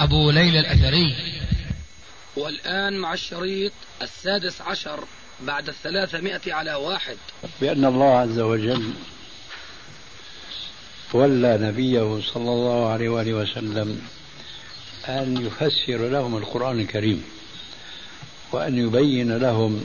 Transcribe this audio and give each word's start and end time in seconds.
أبو 0.00 0.30
ليلى 0.30 0.60
الأثري. 0.60 1.16
والآن 2.36 2.98
مع 2.98 3.12
الشريط 3.12 3.72
السادس 4.02 4.60
عشر 4.60 5.04
بعد 5.40 5.68
الثلاثمائة 5.68 6.52
على 6.52 6.74
واحد. 6.74 7.16
بأن 7.60 7.84
الله 7.84 8.18
عز 8.18 8.38
وجل 8.38 8.92
ولى 11.12 11.58
نبيه 11.60 12.20
صلى 12.34 12.50
الله 12.50 12.88
عليه 12.88 13.08
وآله 13.08 13.34
وسلم 13.34 14.02
أن 15.08 15.46
يفسر 15.46 16.08
لهم 16.08 16.36
القرآن 16.36 16.80
الكريم 16.80 17.24
وأن 18.52 18.78
يبين 18.78 19.36
لهم 19.36 19.84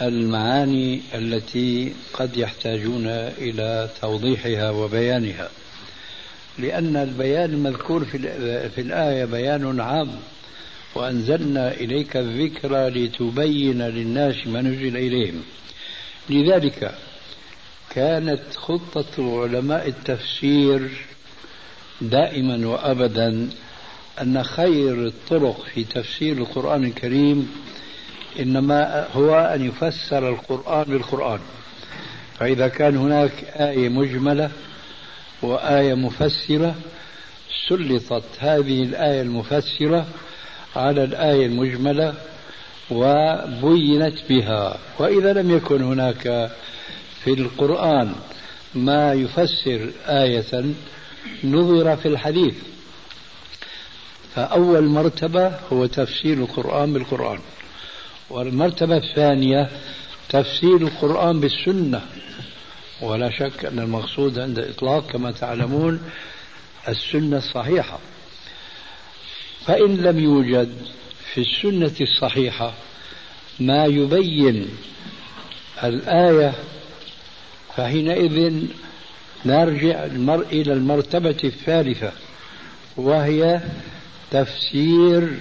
المعاني 0.00 1.00
التي 1.14 1.94
قد 2.12 2.36
يحتاجون 2.36 3.06
إلى 3.38 3.90
توضيحها 4.00 4.70
وبيانها. 4.70 5.48
لأن 6.58 6.96
البيان 6.96 7.50
المذكور 7.50 8.04
في, 8.04 8.18
في 8.68 8.80
الآية 8.80 9.24
بيان 9.24 9.80
عام 9.80 10.10
وأنزلنا 10.94 11.72
إليك 11.72 12.16
الذكر 12.16 12.88
لتبين 12.88 13.82
للناس 13.82 14.46
ما 14.46 14.62
نزل 14.62 14.96
إليهم. 14.96 15.42
لذلك 16.30 16.94
كانت 17.90 18.42
خطة 18.56 19.42
علماء 19.42 19.88
التفسير 19.88 20.90
دائما 22.00 22.68
وأبدا 22.68 23.48
أن 24.22 24.42
خير 24.42 25.06
الطرق 25.06 25.64
في 25.74 25.84
تفسير 25.84 26.36
القرآن 26.36 26.84
الكريم 26.84 27.50
إنما 28.40 29.06
هو 29.12 29.34
أن 29.34 29.64
يفسر 29.64 30.28
القرآن 30.28 30.84
بالقرآن. 30.84 31.40
فإذا 32.38 32.68
كان 32.68 32.96
هناك 32.96 33.44
آية 33.44 33.88
مجملة 33.88 34.50
وآية 35.42 35.94
مفسرة 35.94 36.74
سلطت 37.68 38.24
هذه 38.38 38.82
الآية 38.82 39.22
المفسرة 39.22 40.06
على 40.76 41.04
الآية 41.04 41.46
المجملة 41.46 42.14
وبينت 42.90 44.18
بها. 44.28 44.78
وإذا 44.98 45.32
لم 45.32 45.56
يكن 45.56 45.82
هناك 45.82 46.50
في 47.24 47.30
القرآن 47.30 48.12
ما 48.74 49.12
يفسر 49.12 49.90
آية 50.06 50.64
نظر 51.44 51.96
في 51.96 52.08
الحديث 52.08 52.54
فأول 54.34 54.84
مرتبة 54.84 55.52
هو 55.72 55.86
تفسير 55.86 56.38
القرآن 56.38 56.92
بالقرآن 56.92 57.38
والمرتبة 58.30 58.96
الثانية 58.96 59.70
تفسير 60.28 60.76
القرآن 60.76 61.40
بالسنة. 61.40 62.02
ولا 63.00 63.30
شك 63.30 63.64
أن 63.64 63.78
المقصود 63.78 64.38
عند 64.38 64.58
إطلاق 64.58 65.06
كما 65.10 65.30
تعلمون 65.32 66.10
السنة 66.88 67.36
الصحيحة. 67.36 67.98
فإن 69.66 69.96
لم 69.96 70.18
يوجد 70.18 70.72
في 71.34 71.40
السنة 71.40 71.94
الصحيحة 72.00 72.74
ما 73.60 73.84
يبين 73.86 74.68
الآية 75.84 76.54
فحينئذ 77.76 78.62
نرجع 79.46 80.04
المرء 80.04 80.46
إلى 80.52 80.72
المرتبة 80.72 81.36
الثالثة 81.44 82.12
وهي 82.96 83.60
تفسير 84.30 85.38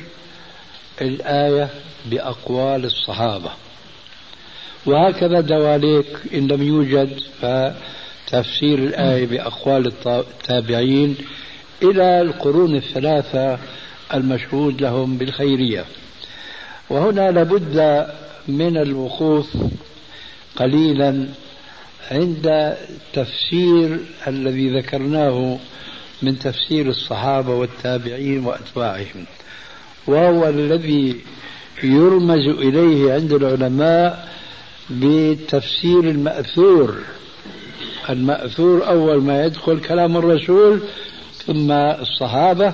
الآية 1.01 1.69
بأقوال 2.05 2.85
الصحابة. 2.85 3.51
وهكذا 4.87 5.41
دواليك 5.41 6.07
إن 6.33 6.47
لم 6.47 6.63
يوجد 6.63 7.19
فتفسير 7.41 8.79
الآية 8.79 9.25
بأقوال 9.25 9.91
التابعين 10.07 11.15
إلى 11.83 12.21
القرون 12.21 12.75
الثلاثة 12.75 13.59
المشهود 14.13 14.81
لهم 14.81 15.17
بالخيرية. 15.17 15.85
وهنا 16.89 17.31
لابد 17.31 18.07
من 18.47 18.77
الوقوف 18.77 19.57
قليلا 20.55 21.27
عند 22.11 22.75
تفسير 23.13 23.99
الذي 24.27 24.79
ذكرناه 24.79 25.57
من 26.21 26.39
تفسير 26.39 26.89
الصحابة 26.89 27.55
والتابعين 27.55 28.45
وأتباعهم 28.45 29.25
وهو 30.07 30.49
الذي 30.49 31.15
يرمز 31.83 32.47
إليه 32.47 33.13
عند 33.13 33.33
العلماء 33.33 34.27
بتفسير 34.89 35.99
المأثور. 35.99 36.97
المأثور 38.09 38.87
أول 38.87 39.21
ما 39.21 39.45
يدخل 39.45 39.79
كلام 39.79 40.17
الرسول 40.17 40.81
ثم 41.45 41.71
الصحابة 41.71 42.73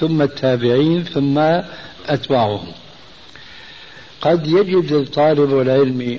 ثم 0.00 0.22
التابعين 0.22 1.04
ثم 1.04 1.38
أتباعهم. 2.06 2.72
قد 4.20 4.46
يجد 4.46 5.04
طالب 5.04 5.60
العلم 5.60 6.18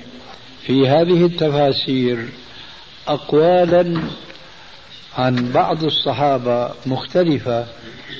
في 0.66 0.88
هذه 0.88 1.24
التفاسير 1.24 2.28
أقوالا 3.08 4.00
عن 5.18 5.52
بعض 5.52 5.84
الصحابة 5.84 6.70
مختلفة 6.86 7.66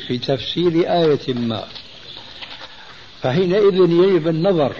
في 0.06 0.18
تفسير 0.18 0.72
آية 0.72 1.34
ما. 1.34 1.64
فحينئذ 3.22 3.74
يجب 3.74 4.28
النظر 4.28 4.72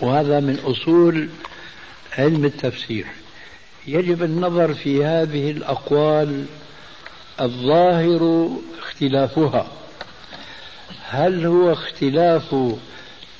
وهذا 0.00 0.40
من 0.40 0.58
أصول 0.64 1.28
علم 2.18 2.44
التفسير. 2.44 3.06
يجب 3.86 4.22
النظر 4.22 4.74
في 4.74 5.04
هذه 5.04 5.50
الأقوال 5.50 6.44
الظاهر 7.40 8.50
اختلافها. 8.78 9.66
هل 11.04 11.46
هو 11.46 11.72
اختلاف 11.72 12.56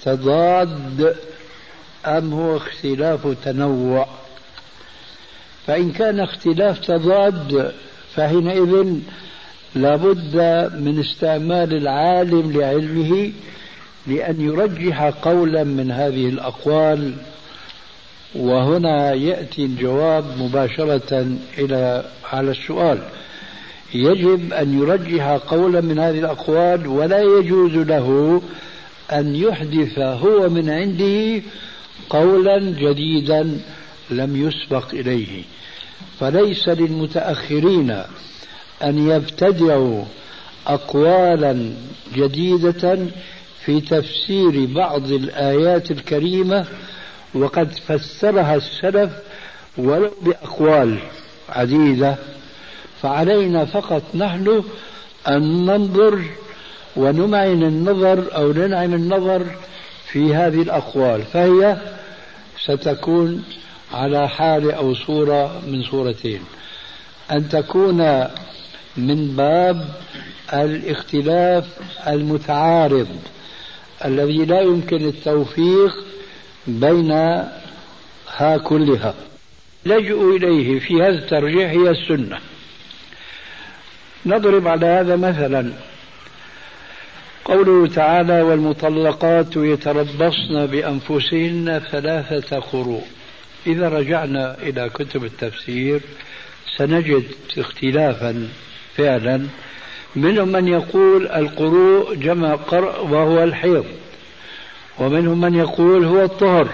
تضاد 0.05 1.17
أم 2.07 2.33
هو 2.33 2.57
اختلاف 2.57 3.27
تنوع؟ 3.45 4.09
فإن 5.67 5.93
كان 5.93 6.21
اختلاف 6.21 6.79
تضاد 6.79 7.75
فحينئذ 8.15 8.99
لابد 9.75 10.37
من 10.75 11.01
استعمال 11.01 11.77
العالم 11.77 12.53
لعلمه 12.53 13.33
لأن 14.09 14.41
يرجح 14.41 15.03
قولا 15.03 15.65
من 15.65 15.91
هذه 15.91 16.29
الأقوال 16.29 17.15
وهنا 18.35 19.13
يأتي 19.13 19.65
الجواب 19.65 20.25
مباشرة 20.39 21.37
إلى 21.59 22.05
على 22.33 22.51
السؤال. 22.51 22.99
يجب 23.95 24.53
أن 24.53 24.79
يرجح 24.83 25.27
قولا 25.29 25.81
من 25.81 25.99
هذه 25.99 26.19
الأقوال 26.19 26.87
ولا 26.87 27.21
يجوز 27.21 27.73
له 27.73 28.43
أن 29.13 29.37
يحدث 29.37 29.99
هو 29.99 30.49
من 30.49 30.71
عنده 30.71 31.43
قولا 32.11 32.59
جديدا 32.59 33.61
لم 34.11 34.49
يسبق 34.49 34.95
إليه. 34.95 35.43
فليس 36.21 36.69
للمتأخرين 36.69 37.91
أن 38.85 39.09
يبتدعوا 39.09 40.05
أقوالا 40.67 41.71
جديدة 42.15 42.99
في 43.69 43.81
تفسير 43.81 44.67
بعض 44.67 45.11
الآيات 45.11 45.91
الكريمة 45.91 46.67
وقد 47.35 47.73
فسرها 47.73 48.57
السلف 48.57 49.11
ولو 49.79 50.11
بأقوال 50.23 50.99
عديدة 51.49 52.17
فعلينا 53.03 53.65
فقط 53.65 54.03
نحن 54.15 54.65
أن 55.29 55.67
ننظر 55.67 56.23
ونمعن 56.97 57.63
النظر 57.63 58.37
أو 58.37 58.53
ننعم 58.53 58.95
النظر 58.95 59.47
في 60.07 60.35
هذه 60.35 60.63
الأقوال 60.63 61.23
فهي 61.23 61.77
ستكون 62.65 63.45
على 63.93 64.29
حال 64.29 64.71
أو 64.71 64.95
صورة 64.95 65.61
من 65.67 65.83
صورتين. 65.83 66.41
أن 67.31 67.49
تكون 67.49 68.25
من 68.97 69.37
باب 69.37 69.89
الاختلاف 70.53 71.67
المتعارض. 72.07 73.09
الذي 74.05 74.45
لا 74.45 74.61
يمكن 74.61 75.09
التوفيق 75.09 76.05
بينها 76.67 77.63
كلها. 78.65 79.15
لجؤوا 79.87 80.37
إليه 80.37 80.81
في 80.81 80.95
هذا 81.03 81.19
الترجيح 81.19 81.71
هي 81.71 81.91
السنة. 81.91 82.39
نضرب 84.27 84.69
على 84.69 84.87
هذا 84.87 85.17
مثلا. 85.17 85.73
قوله 87.45 87.87
تعالى 87.87 88.43
والمطلقات 88.43 89.57
يتربصن 89.57 90.67
بأنفسهن 90.67 91.83
ثلاثة 91.91 92.59
قروء. 92.59 93.05
إذا 93.67 93.89
رجعنا 93.89 94.57
إلى 94.63 94.89
كتب 94.89 95.25
التفسير 95.25 96.01
سنجد 96.77 97.25
اختلافا 97.59 98.49
فعلا 98.97 99.47
منهم 100.17 100.49
من 100.49 100.69
يقول 100.69 101.27
القروء 101.27 102.15
جمع 102.15 102.55
قرء 102.55 103.07
وهو 103.07 103.45
الحيض 103.45 103.85
ومنهم 104.99 105.41
من 105.41 105.55
يقول 105.55 106.05
هو 106.05 106.25
الطهر. 106.25 106.69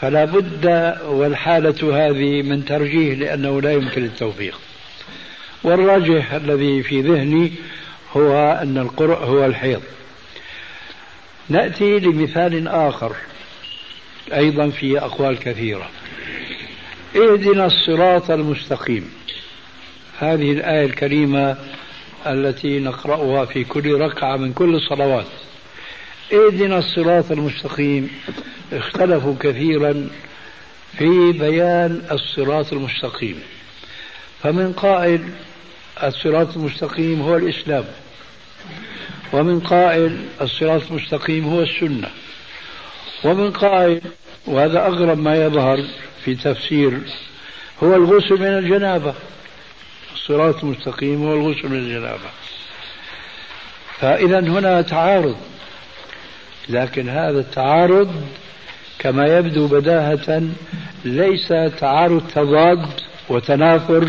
فلا 0.00 0.24
بد 0.24 0.66
والحالة 1.06 2.06
هذه 2.06 2.42
من 2.42 2.64
ترجيح 2.64 3.18
لأنه 3.18 3.60
لا 3.60 3.72
يمكن 3.72 4.04
التوفيق. 4.04 4.60
والراجح 5.62 6.32
الذي 6.32 6.82
في 6.82 7.00
ذهني 7.00 7.52
هو 8.16 8.58
أن 8.62 8.78
القرء 8.78 9.24
هو 9.24 9.44
الحيض. 9.44 9.82
نأتي 11.48 11.98
لمثال 11.98 12.68
آخر 12.68 13.12
أيضا 14.34 14.70
في 14.70 14.98
أقوال 14.98 15.38
كثيرة. 15.38 15.90
اهدنا 17.16 17.66
الصراط 17.66 18.30
المستقيم. 18.30 19.10
هذه 20.18 20.52
الآية 20.52 20.86
الكريمة 20.86 21.56
التي 22.26 22.80
نقرأها 22.80 23.44
في 23.44 23.64
كل 23.64 24.00
ركعة 24.00 24.36
من 24.36 24.52
كل 24.52 24.74
الصلوات. 24.74 25.26
اهدنا 26.32 26.78
الصراط 26.78 27.32
المستقيم. 27.32 28.10
اختلفوا 28.72 29.34
كثيرا 29.40 30.08
في 30.98 31.32
بيان 31.32 32.02
الصراط 32.12 32.72
المستقيم. 32.72 33.42
فمن 34.42 34.72
قائل 34.72 35.28
الصراط 36.02 36.56
المستقيم 36.56 37.20
هو 37.22 37.36
الإسلام 37.36 37.84
ومن 39.32 39.60
قائل 39.60 40.18
الصراط 40.40 40.82
المستقيم 40.90 41.44
هو 41.44 41.62
السنة 41.62 42.08
ومن 43.24 43.50
قائل 43.50 44.00
وهذا 44.46 44.86
أغرب 44.86 45.18
ما 45.18 45.44
يظهر 45.44 45.84
في 46.24 46.34
تفسير 46.34 47.00
هو 47.82 47.94
الغسل 47.94 48.40
من 48.40 48.58
الجنابة. 48.58 49.14
الصراط 50.24 50.64
المستقيم 50.64 51.22
هو 51.22 51.34
الغسل 51.34 51.68
من 51.68 51.76
الجنابة. 51.76 52.30
فإذا 53.98 54.40
هنا 54.40 54.82
تعارض. 54.82 55.36
لكن 56.68 57.08
هذا 57.08 57.38
التعارض 57.38 58.10
كما 58.98 59.26
يبدو 59.38 59.66
بداهة 59.66 60.42
ليس 61.04 61.48
تعارض 61.78 62.22
تضاد 62.34 62.86
وتنافر 63.28 64.08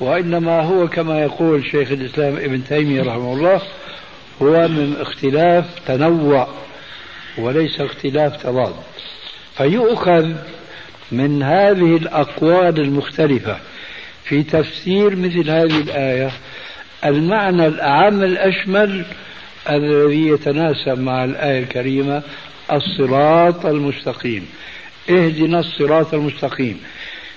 وإنما 0.00 0.60
هو 0.60 0.88
كما 0.88 1.20
يقول 1.22 1.64
شيخ 1.70 1.90
الإسلام 1.90 2.36
ابن 2.36 2.64
تيمية 2.64 3.02
رحمه 3.02 3.32
الله 3.32 3.60
هو 4.42 4.68
من 4.68 4.96
اختلاف 5.00 5.64
تنوع 5.86 6.48
وليس 7.38 7.80
اختلاف 7.80 8.42
تضاد. 8.42 8.74
فيؤخذ 9.56 10.32
من 11.12 11.42
هذه 11.42 11.96
الأقوال 11.96 12.80
المختلفة. 12.80 13.58
في 14.28 14.42
تفسير 14.42 15.16
مثل 15.16 15.50
هذه 15.50 15.80
الآية 15.80 16.30
المعنى 17.04 17.66
الأعم 17.66 18.22
الأشمل 18.22 19.04
الذي 19.70 20.28
يتناسب 20.28 20.98
مع 21.00 21.24
الآية 21.24 21.62
الكريمة 21.62 22.22
الصراط 22.72 23.66
المستقيم. 23.66 24.46
اهدنا 25.10 25.60
الصراط 25.60 26.14
المستقيم. 26.14 26.80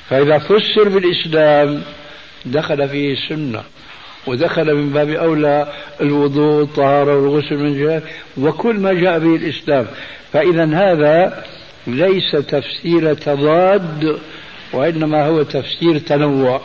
فإذا 0.10 0.38
فسر 0.38 0.90
بالإسلام 0.90 1.82
دخل 2.46 2.90
فيه 2.90 3.14
السنة 3.14 3.64
ودخل 4.28 4.76
من 4.76 4.90
باب 4.90 5.10
أولى 5.10 5.74
الوضوء 6.02 6.64
الطهارة 6.64 7.16
والغسل 7.18 7.58
من 7.58 7.80
جهة 7.80 8.02
وكل 8.38 8.80
ما 8.80 8.94
جاء 8.94 9.20
به 9.20 9.36
الإسلام. 9.36 9.88
فإذا 10.34 10.66
هذا 10.66 11.46
ليس 11.88 12.32
تفسير 12.32 13.14
تضاد 13.14 14.20
وإنما 14.74 15.28
هو 15.28 15.44
تفسير 15.44 15.98
تنوع. 15.98 16.62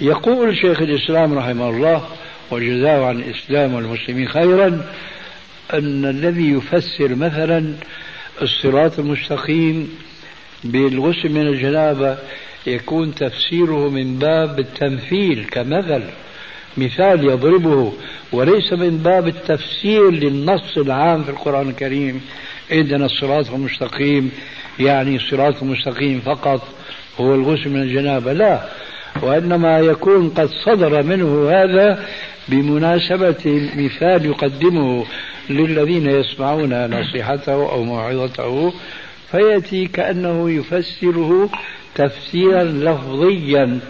يقول 0.00 0.56
شيخ 0.56 0.82
الإسلام 0.82 1.38
رحمه 1.38 1.70
الله 1.70 2.08
وجزاه 2.50 3.06
عن 3.06 3.20
الإسلام 3.20 3.74
والمسلمين 3.74 4.28
خيرا 4.28 4.86
أن 5.74 6.04
الذي 6.04 6.50
يفسر 6.50 7.14
مثلا 7.14 7.74
الصراط 8.42 8.98
المستقيم 8.98 9.98
بالغسل 10.64 11.28
من 11.28 11.46
الجنابة 11.46 12.18
يكون 12.66 13.14
تفسيره 13.14 13.88
من 13.88 14.18
باب 14.18 14.58
التمثيل 14.58 15.46
كمثل 15.50 16.02
مثال 16.76 17.24
يضربه 17.24 17.92
وليس 18.32 18.72
من 18.72 18.98
باب 18.98 19.28
التفسير 19.28 20.10
للنص 20.10 20.78
العام 20.78 21.24
في 21.24 21.30
القرآن 21.30 21.68
الكريم. 21.68 22.20
عندنا 22.70 23.06
الصراط 23.06 23.50
المستقيم 23.50 24.30
يعني 24.78 25.16
الصراط 25.16 25.62
المستقيم 25.62 26.20
فقط. 26.20 26.77
هو 27.20 27.34
الغسل 27.34 27.70
من 27.70 27.82
الجنابة. 27.82 28.32
لا 28.32 28.68
وإنما 29.22 29.78
يكون 29.78 30.28
قد 30.28 30.48
صدر 30.64 31.02
منه 31.02 31.50
هذا 31.50 32.04
بمناسبة 32.48 33.70
مثال 33.76 34.24
يقدمه 34.24 35.04
للذين 35.50 36.10
يسمعون 36.10 37.00
نصيحته 37.00 37.52
أو 37.52 37.84
موعظته 37.84 38.72
فيأتي 39.30 39.86
كأنه 39.86 40.50
يفسره 40.50 41.50
تفسيرا 41.94 42.64
لفظيا 42.64 43.80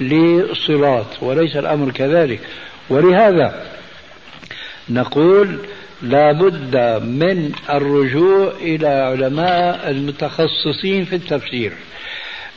لصراط 0.00 1.22
وليس 1.22 1.56
الأمر 1.56 1.90
كذلك. 1.90 2.40
ولهذا 2.90 3.66
نقول 4.88 5.58
لا 6.02 6.32
بد 6.32 6.76
من 7.04 7.52
الرجوع 7.70 8.52
إلى 8.60 8.88
علماء 8.88 9.90
المتخصصين 9.90 11.04
في 11.04 11.16
التفسير. 11.16 11.72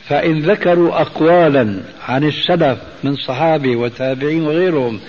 فإن 0.08 0.40
ذكروا 0.40 1.00
أقوالا 1.00 1.80
عن 2.08 2.24
السلف 2.24 2.78
من 3.04 3.16
صحابة 3.16 3.76
وتابعين 3.76 4.46
وغيرهم 4.46 5.00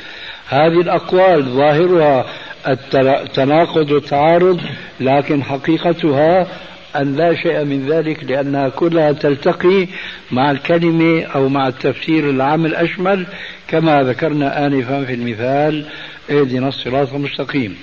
هذه 0.50 0.82
الأقوال 0.82 1.44
ظاهرها 1.44 2.26
التناقض 2.68 3.92
والتعارض 3.92 4.62
لكن 5.00 5.44
حقيقتها 5.44 6.48
أن 6.96 7.16
لا 7.16 7.36
شيء 7.36 7.64
من 7.64 7.88
ذلك 7.90 8.24
لأنها 8.24 8.70
كلها 8.70 9.12
تلتقي 9.12 9.88
مع 10.32 10.52
الكلمة 10.52 11.24
أو 11.24 11.50
مع 11.50 11.68
التفسير 11.68 12.30
العام 12.30 12.66
الأشمل 12.66 13.26
كما 13.68 14.04
ذكرنا 14.04 14.66
آنفا 14.66 15.06
في 15.06 15.14
المثال 15.14 15.86
اهدنا 16.32 16.68
الصراط 16.68 17.14
المستقيم. 17.14 17.78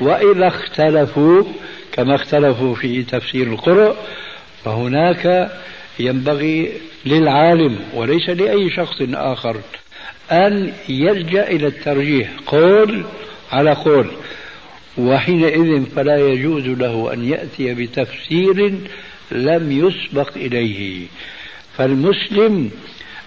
وإذا 0.00 0.46
اختلفوا 0.46 1.44
كما 1.92 2.14
اختلفوا 2.14 2.74
في 2.74 3.02
تفسير 3.02 3.46
القرء 3.46 3.96
فهناك 4.64 5.50
ينبغي 5.98 6.72
للعالم 7.06 7.76
وليس 7.94 8.28
لأي 8.28 8.70
شخص 8.70 8.96
آخر 9.14 9.56
أن 10.30 10.72
يلجأ 10.88 11.48
إلى 11.48 11.66
الترجيح 11.66 12.30
قول 12.46 13.04
على 13.52 13.72
قول. 13.72 14.06
وحينئذ 14.98 15.84
فلا 15.96 16.28
يجوز 16.28 16.66
له 16.66 17.12
أن 17.12 17.24
يأتي 17.24 17.74
بتفسير 17.74 18.74
لم 19.32 19.72
يسبق 19.72 20.36
إليه. 20.36 21.06
فالمسلم 21.76 22.70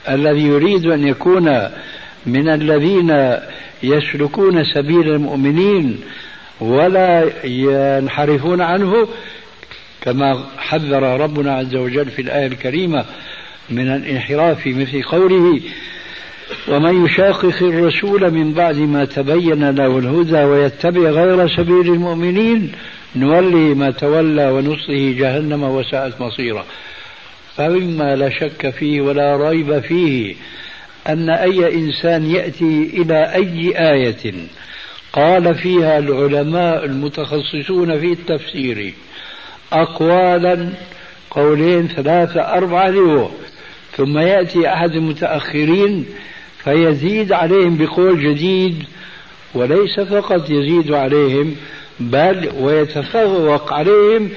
الذي 0.09 0.41
يريد 0.41 0.85
أن 0.85 1.07
يكون 1.07 1.69
من 2.25 2.49
الذين 2.49 3.37
يسلكون 3.83 4.63
سبيل 4.63 5.09
المؤمنين 5.09 5.99
ولا 6.59 7.31
ينحرفون 7.45 8.61
عنه 8.61 9.07
كما 10.05 10.43
حذر 10.57 11.03
ربنا 11.03 11.55
عز 11.55 11.75
وجل 11.75 12.05
في 12.05 12.21
الآية 12.21 12.47
الكريمة 12.47 13.05
من 13.69 13.87
الانحراف 13.87 14.67
مثل 14.67 15.03
قوله 15.03 15.61
ومن 16.67 17.05
يشاقق 17.05 17.63
الرسول 17.63 18.31
من 18.31 18.53
بعد 18.53 18.75
ما 18.75 19.05
تبين 19.05 19.69
له 19.69 19.97
الهدى 19.99 20.43
ويتبع 20.43 21.09
غير 21.09 21.47
سبيل 21.47 21.93
المؤمنين 21.93 22.71
نولي 23.15 23.73
ما 23.73 23.91
تولى 23.91 24.51
ونصله 24.51 25.15
جهنم 25.17 25.63
وساءت 25.63 26.21
مصيرا. 26.21 26.65
فمما 27.55 28.15
لا 28.15 28.29
شك 28.29 28.69
فيه 28.69 29.01
ولا 29.01 29.49
ريب 29.49 29.79
فيه 29.79 30.35
أن 31.09 31.29
أي 31.29 31.75
إنسان 31.75 32.25
يأتي 32.25 32.91
إلى 32.93 33.33
أي 33.35 33.73
آية 33.93 34.33
قال 35.13 35.55
فيها 35.55 35.97
العلماء 35.99 36.85
المتخصصون 36.85 37.99
في 37.99 38.11
التفسير 38.11 38.93
أقوالا 39.81 40.69
قولين 41.31 41.87
ثلاثة 41.87 42.41
أربعة 42.41 42.89
له 42.89 43.31
ثم 43.97 44.17
يأتي 44.17 44.73
أحد 44.73 44.91
المتأخرين 44.91 46.05
فيزيد 46.63 47.31
عليهم 47.31 47.77
بقول 47.77 48.19
جديد 48.23 48.83
وليس 49.53 49.99
فقط 49.99 50.49
يزيد 50.49 50.91
عليهم 50.91 51.55
بل 51.99 52.49
ويتفوق 52.59 53.73
عليهم 53.73 54.29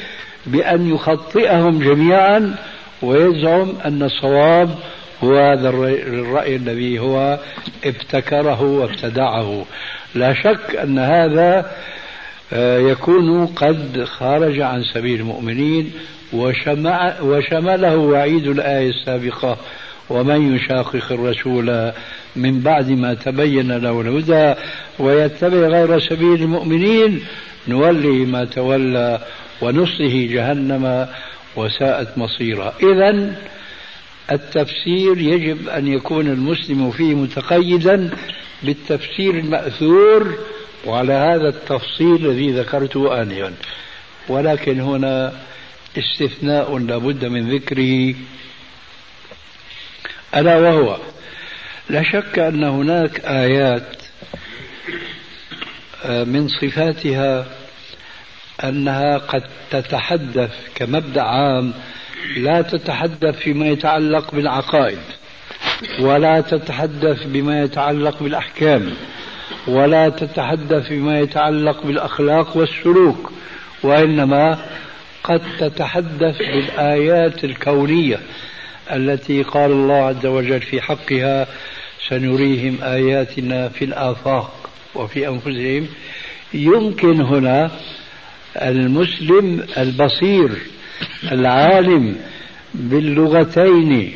بأن 0.47 0.95
يخطئهم 0.95 1.79
جميعا 1.79 2.55
ويزعم 3.03 3.73
أن 3.85 4.03
الصواب 4.03 4.75
وهذا 5.23 5.69
الرأي 5.69 6.57
الذي 6.57 6.99
هو 6.99 7.39
ابتكره 7.85 8.63
وابتدعه. 8.63 9.65
لا 10.15 10.35
شك 10.35 10.77
أن 10.77 10.99
هذا 10.99 11.71
يكون 12.53 13.47
قد 13.47 14.05
خرج 14.05 14.61
عن 14.61 14.83
سبيل 14.83 15.21
المؤمنين 15.21 15.93
وشمله 17.23 17.97
وعيد 17.97 18.47
الآية 18.47 18.91
السابقة 18.91 19.57
ومن 20.11 20.57
يشاقق 20.57 21.13
الرسول 21.13 21.93
من 22.37 22.61
بعد 22.61 22.91
ما 22.91 23.15
تبين 23.15 23.73
له 23.73 24.01
الهدى 24.01 24.61
ويتبع 24.99 25.57
غير 25.57 25.99
سبيل 25.99 26.43
المؤمنين 26.43 27.25
نوليه 27.69 28.27
ما 28.27 28.45
تولى 28.45 29.21
ونصله 29.63 30.29
جهنم 30.31 31.09
وساءت 31.57 32.19
مصيرا. 32.19 32.75
إذا 32.83 33.37
التفسير 34.33 35.19
يجب 35.19 35.69
أن 35.69 35.87
يكون 35.87 36.27
المسلم 36.27 36.91
فيه 36.91 37.15
متقيدا 37.15 38.11
بالتفسير 38.63 39.35
المأثور 39.35 40.35
وعلى 40.87 41.13
هذا 41.13 41.49
التفصيل 41.49 42.27
الذي 42.27 42.51
ذكرته 42.53 43.23
آنفا 43.23 43.55
ولكن 44.29 44.81
هنا 44.81 45.33
استثناء 45.99 46.79
لابد 46.79 47.25
من 47.25 47.55
ذكره. 47.55 48.15
ألا 50.37 50.59
وهو 50.59 50.97
لا 51.91 52.03
شك 52.03 52.39
أن 52.39 52.65
هناك 52.65 53.21
آيات 53.21 53.97
آه، 56.05 56.25
من 56.25 56.49
صفاتها 56.49 57.47
أنها 58.65 59.19
قد 59.19 59.43
تتحدث 59.71 60.53
كمبدأ 60.75 61.23
عام 61.23 61.75
لا 62.37 62.63
تتحدث 62.63 63.39
فيما 63.39 63.67
يتعلق 63.69 64.35
بالعقائد 64.35 64.99
ولا 66.01 66.41
تتحدث 66.41 67.23
بما 67.27 67.63
يتعلق 67.63 68.23
بالأحكام. 68.23 68.95
ولا 69.69 70.09
تتحدث 70.09 70.89
بما 70.89 71.21
يتعلق 71.21 71.87
بالأخلاق 71.87 72.57
والسلوك 72.57 73.33
وإنما 73.83 74.59
قد 75.25 75.43
تتحدث 75.59 76.39
بالآيات 76.39 77.45
الكونية 77.45 78.21
التي 78.93 79.43
قال 79.43 79.71
الله 79.71 79.95
عز 79.95 80.27
وجل 80.27 80.61
في 80.61 80.81
حقها 80.81 81.47
سنريهم 82.09 82.79
آياتنا 82.83 83.69
في 83.69 83.85
الآفاق 83.85 84.71
وفي 84.95 85.29
أنفسهم. 85.29 85.89
يمكن 86.55 87.21
هنا 87.21 87.71
المسلم 88.57 89.67
البصير 89.79 90.51
العالم 91.33 92.17
باللغتين 92.75 94.13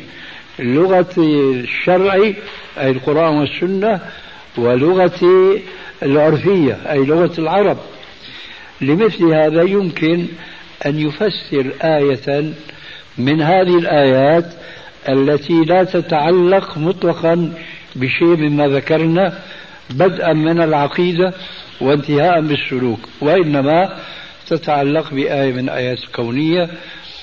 لغة 0.59 1.13
الشرع 1.17 2.13
أي 2.13 2.91
القرآن 2.91 3.37
والسنة 3.37 4.01
ولغة 4.57 5.19
العرفية 6.03 6.77
أي 6.89 7.05
لغة 7.05 7.31
العرب. 7.39 7.77
لمثل 8.81 9.23
هذا 9.33 9.61
يمكن 9.61 10.27
أن 10.85 10.99
يفسر 10.99 11.71
آية 11.81 12.53
من 13.17 13.41
هذه 13.41 13.77
الآيات 13.77 14.45
التي 15.09 15.53
لا 15.53 15.83
تتعلق 15.83 16.77
مطلقا 16.77 17.53
بشيء 17.95 18.35
مما 18.37 18.67
ذكرنا 18.67 19.39
بدءا 19.89 20.33
من 20.33 20.61
العقيدة 20.61 21.33
وانتهاء 21.81 22.41
بالسلوك 22.41 22.99
وإنما 23.21 23.99
تتعلق 24.47 25.13
بآية 25.13 25.53
من 25.53 25.69
آيات 25.69 26.03
الكونية 26.03 26.69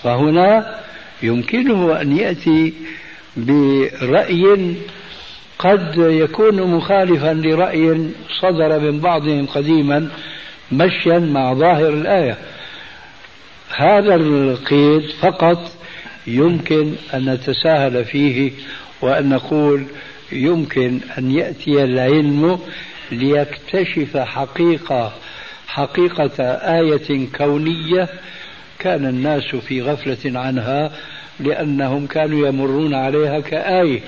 فهنا 0.02 0.78
يمكنه 1.22 2.00
أن 2.00 2.16
يأتي 2.16 2.72
برأي 3.36 4.74
قد 5.60 5.94
يكون 5.96 6.62
مخالفا 6.62 7.34
لرأي 7.34 8.10
صدر 8.40 8.78
من 8.80 9.00
بعضهم 9.00 9.46
قديما 9.46 10.08
مشيا 10.72 11.18
مع 11.18 11.54
ظاهر 11.54 11.88
الآية. 11.88 12.36
هذا 13.76 14.14
القيد 14.14 15.10
فقط 15.20 15.72
يمكن 16.26 16.92
أن 17.14 17.30
نتساهل 17.30 18.04
فيه 18.04 18.52
وأن 19.00 19.28
نقول 19.28 19.86
يمكن 20.32 21.00
أن 21.18 21.30
يأتي 21.30 21.84
العلم 21.84 22.58
ليكتشف 23.12 24.16
حقيقة 24.16 25.12
حقيقة 25.66 26.44
آية 26.78 27.28
كونية 27.36 28.08
كان 28.78 29.06
الناس 29.06 29.56
في 29.56 29.82
غفلة 29.82 30.40
عنها 30.40 30.92
لأنهم 31.40 32.06
كانوا 32.06 32.48
يمرون 32.48 32.94
عليها 32.94 33.40
كآية. 33.40 34.00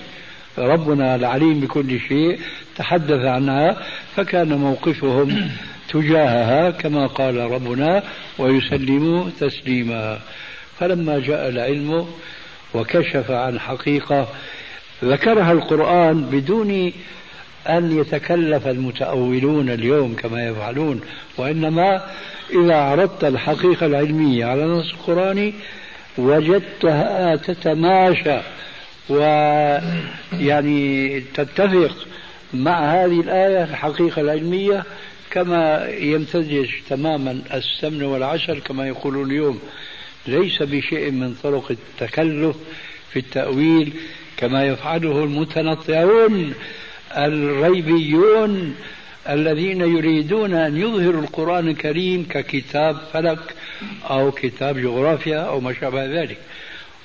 ربنا 0.58 1.14
العليم 1.14 1.60
بكل 1.60 2.00
شيء 2.00 2.38
تحدث 2.76 3.20
عنها 3.24 3.76
فكان 4.16 4.52
موقفهم 4.52 5.50
تجاهها 5.88 6.70
كما 6.70 7.06
قال 7.06 7.36
ربنا 7.36 8.02
ويسلموا 8.38 9.30
تسليما. 9.40 10.18
فلما 10.78 11.18
جاء 11.18 11.48
العلم 11.48 12.06
وكشف 12.74 13.30
عن 13.30 13.60
حقيقة 13.60 14.28
ذكرها 15.04 15.52
القرآن 15.52 16.22
بدون 16.22 16.92
أن 17.68 17.98
يتكلف 17.98 18.66
المتأولون 18.66 19.70
اليوم 19.70 20.14
كما 20.14 20.48
يفعلون 20.48 21.00
وإنما 21.38 22.02
إذا 22.50 22.76
عرضت 22.76 23.24
الحقيقة 23.24 23.86
العلمية 23.86 24.44
على 24.44 24.64
نص 24.64 24.92
القرآني 24.92 25.54
وجدتها 26.18 27.36
تتماشى. 27.36 28.38
ويعني 29.08 30.80
تتفق 31.20 31.96
مع 32.54 32.94
هذه 32.94 33.20
الآية 33.20 33.64
الحقيقة 33.64 34.20
العلمية 34.20 34.84
كما 35.30 35.88
يمتزج 35.88 36.70
تماما 36.88 37.42
السمن 37.54 38.02
والعسل 38.02 38.60
كما 38.60 38.88
يقولون 38.88 39.30
اليوم. 39.30 39.60
ليس 40.26 40.62
بشيء 40.62 41.10
من 41.10 41.34
طرق 41.42 41.70
التكلف 41.70 42.56
في 43.10 43.18
التأويل 43.18 43.92
كما 44.36 44.66
يفعله 44.66 45.24
المتنطعون 45.24 46.54
الريبيون 47.16 48.74
الذين 49.28 49.80
يريدون 49.80 50.54
أن 50.54 50.76
يظهروا 50.76 51.22
القرآن 51.22 51.68
الكريم 51.68 52.26
ككتاب 52.30 52.96
فلك 53.12 53.54
أو 54.10 54.30
كتاب 54.30 54.78
جغرافيا 54.78 55.38
أو 55.38 55.60
ما 55.60 55.74
شابه 55.80 56.04
ذلك. 56.04 56.38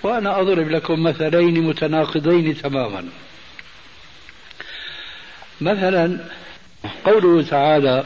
وأنا 0.04 0.42
أضرب 0.42 0.70
لكم 0.70 1.04
مثلين 1.04 1.64
متناقضين 1.64 2.58
تماما. 2.58 3.06
مثلا 5.62 6.20
قوله 7.06 7.44
تعالى 7.44 8.04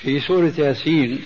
في 0.00 0.20
سورة 0.20 0.52
ياسين 0.58 1.22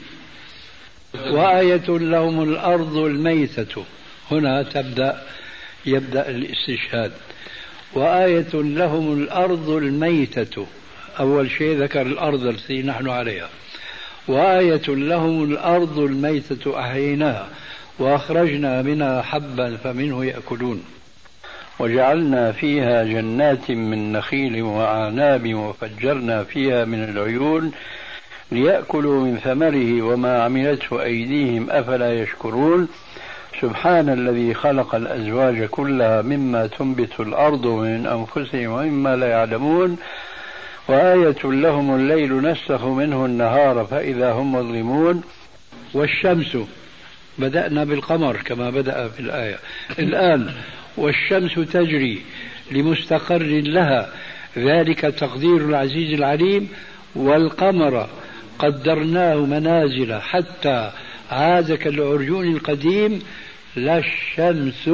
وآية 1.14 1.88
لهم 1.88 2.42
الأرض 2.42 2.96
الميتة. 2.96 3.84
هنا 4.30 4.62
تبدأ 4.62 5.22
يبدأ 5.86 6.28
الاستشهاد. 6.28 7.12
وآية 7.92 8.54
لهم 8.54 9.22
الأرض 9.22 9.70
الميتة. 9.70 10.66
أول 11.20 11.50
شيء 11.50 11.82
ذكر 11.82 12.02
الأرض 12.02 12.46
التي 12.46 12.82
نحن 12.82 13.08
عليها. 13.08 13.48
وآية 14.28 14.88
لهم 14.88 15.44
الأرض 15.44 15.98
الميتة 15.98 16.80
أحييناها. 16.80 17.48
وأخرجنا 17.98 18.82
منها 18.82 19.22
حبا 19.22 19.76
فمنه 19.76 20.24
يأكلون. 20.24 20.84
وجعلنا 21.78 22.52
فيها 22.52 23.04
جنات 23.04 23.70
من 23.70 24.12
نخيل 24.12 24.62
وأعناب 24.62 25.54
وفجرنا 25.54 26.44
فيها 26.44 26.84
من 26.84 27.04
العيون 27.04 27.72
ليأكلوا 28.52 29.24
من 29.24 29.38
ثمره 29.38 30.02
وما 30.02 30.42
عملته 30.42 31.02
أيديهم 31.02 31.70
أفلا 31.70 32.22
يشكرون. 32.22 32.88
سبحان 33.60 34.08
الذي 34.08 34.54
خلق 34.54 34.94
الأزواج 34.94 35.64
كلها 35.64 36.22
مما 36.22 36.66
تنبت 36.66 37.20
الأرض 37.20 37.66
من 37.66 38.06
أنفسهم 38.06 38.72
ومما 38.72 39.16
لا 39.16 39.26
يعلمون. 39.26 39.96
وآية 40.88 41.44
لهم 41.44 41.94
الليل 41.94 42.42
نسخ 42.42 42.84
منه 42.84 43.24
النهار 43.24 43.84
فإذا 43.84 44.32
هم 44.32 44.52
مظلمون. 44.52 45.22
والشمس 45.94 46.58
بدأنا 47.38 47.84
بالقمر 47.84 48.36
كما 48.36 48.70
بدأ 48.70 49.08
في 49.08 49.20
الآية. 49.20 49.58
الآن 49.98 50.52
والشمس 50.96 51.54
تجري 51.54 52.22
لمستقر 52.70 53.42
لها. 53.46 54.12
ذلك 54.58 55.00
تقدير 55.00 55.56
العزيز 55.56 56.12
العليم. 56.12 56.68
والقمر 57.14 58.08
قدرناه 58.58 59.34
منازل 59.36 60.14
حتى 60.14 60.90
عاد 61.30 61.72
كالعرجون 61.72 62.52
القديم. 62.52 63.22
لا 63.76 63.98
الشمس 63.98 64.90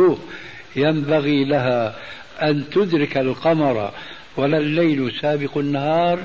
ينبغي 0.76 1.44
لها 1.44 1.96
أن 2.42 2.64
تدرك 2.70 3.16
القمر 3.16 3.90
ولا 4.36 4.58
الليل 4.58 5.12
سابق 5.20 5.58
النهار. 5.58 6.18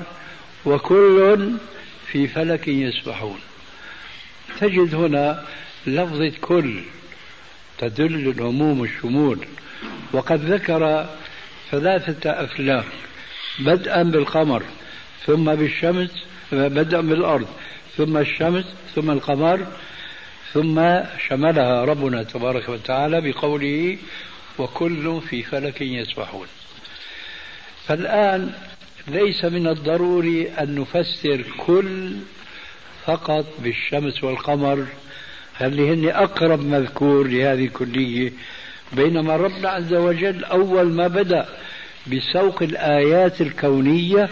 وكل 0.64 1.50
في 2.06 2.28
فلك 2.28 2.68
يسبحون. 2.68 3.38
تجد 4.60 4.94
هنا 4.94 5.42
لفظة 5.86 6.32
كل 6.40 6.80
تدل 7.78 8.28
العموم 8.28 8.80
والشمول. 8.80 9.38
وقد 10.12 10.44
ذكر 10.44 11.06
ثلاثة 11.70 12.30
أفلاك 12.30 12.84
بدءا 13.58 14.02
بالقمر 14.02 14.62
ثم 15.26 15.54
بالشمس 15.54 16.10
بدءا 16.52 17.00
بالأرض 17.00 17.48
ثم 17.96 18.16
الشمس 18.16 18.64
ثم 18.94 19.10
القمر 19.10 19.66
ثم 20.52 21.00
شملها 21.28 21.84
ربنا 21.84 22.22
تبارك 22.22 22.68
وتعالى 22.68 23.20
بقوله 23.20 23.98
وكل 24.58 25.20
في 25.30 25.42
فلك 25.42 25.80
يسبحون 25.80 26.46
فالآن 27.86 28.52
ليس 29.08 29.44
من 29.44 29.66
الضروري 29.66 30.50
أن 30.50 30.74
نفسر 30.74 31.44
كل 31.58 32.16
فقط 33.06 33.46
بالشمس 33.58 34.24
والقمر 34.24 34.86
اللي 35.60 35.94
هن 35.94 36.08
أقرب 36.08 36.60
مذكور 36.66 37.26
لهذه 37.26 37.64
الكلية 37.64 38.32
بينما 38.92 39.36
ربنا 39.36 39.68
عز 39.68 39.94
وجل 39.94 40.44
أول 40.44 40.86
ما 40.86 41.08
بدأ 41.08 41.48
بسوق 42.06 42.62
الآيات 42.62 43.40
الكونية 43.40 44.28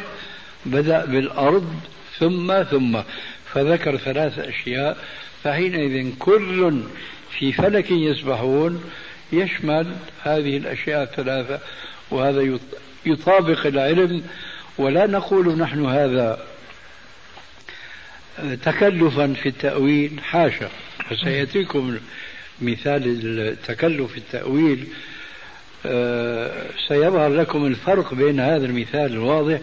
بدأ 0.66 1.04
بالأرض 1.04 1.74
ثم 2.18 2.62
ثم 2.62 3.00
فذكر 3.52 3.96
ثلاث 3.96 4.38
أشياء 4.38 4.98
فحينئذ 5.44 6.12
كل 6.18 6.80
في 7.38 7.52
فلك 7.52 7.90
يسبحون 7.90 8.84
يشمل 9.32 9.96
هذه 10.22 10.56
الأشياء 10.56 11.02
الثلاثة 11.02 11.60
وهذا 12.10 12.58
يطابق 13.06 13.66
العلم 13.66 14.22
ولا 14.78 15.06
نقول 15.06 15.58
نحن 15.58 15.86
هذا 15.86 16.38
تكلفا 18.62 19.32
في 19.42 19.48
التأويل 19.48 20.20
حاشا. 20.20 20.68
وسيأتيكم 21.12 21.98
مثال 22.60 23.02
التكلف 23.06 24.16
التأويل. 24.16 24.86
آه، 25.86 26.66
سيظهر 26.88 27.28
لكم 27.28 27.66
الفرق 27.66 28.14
بين 28.14 28.40
هذا 28.40 28.66
المثال 28.66 29.12
الواضح 29.12 29.60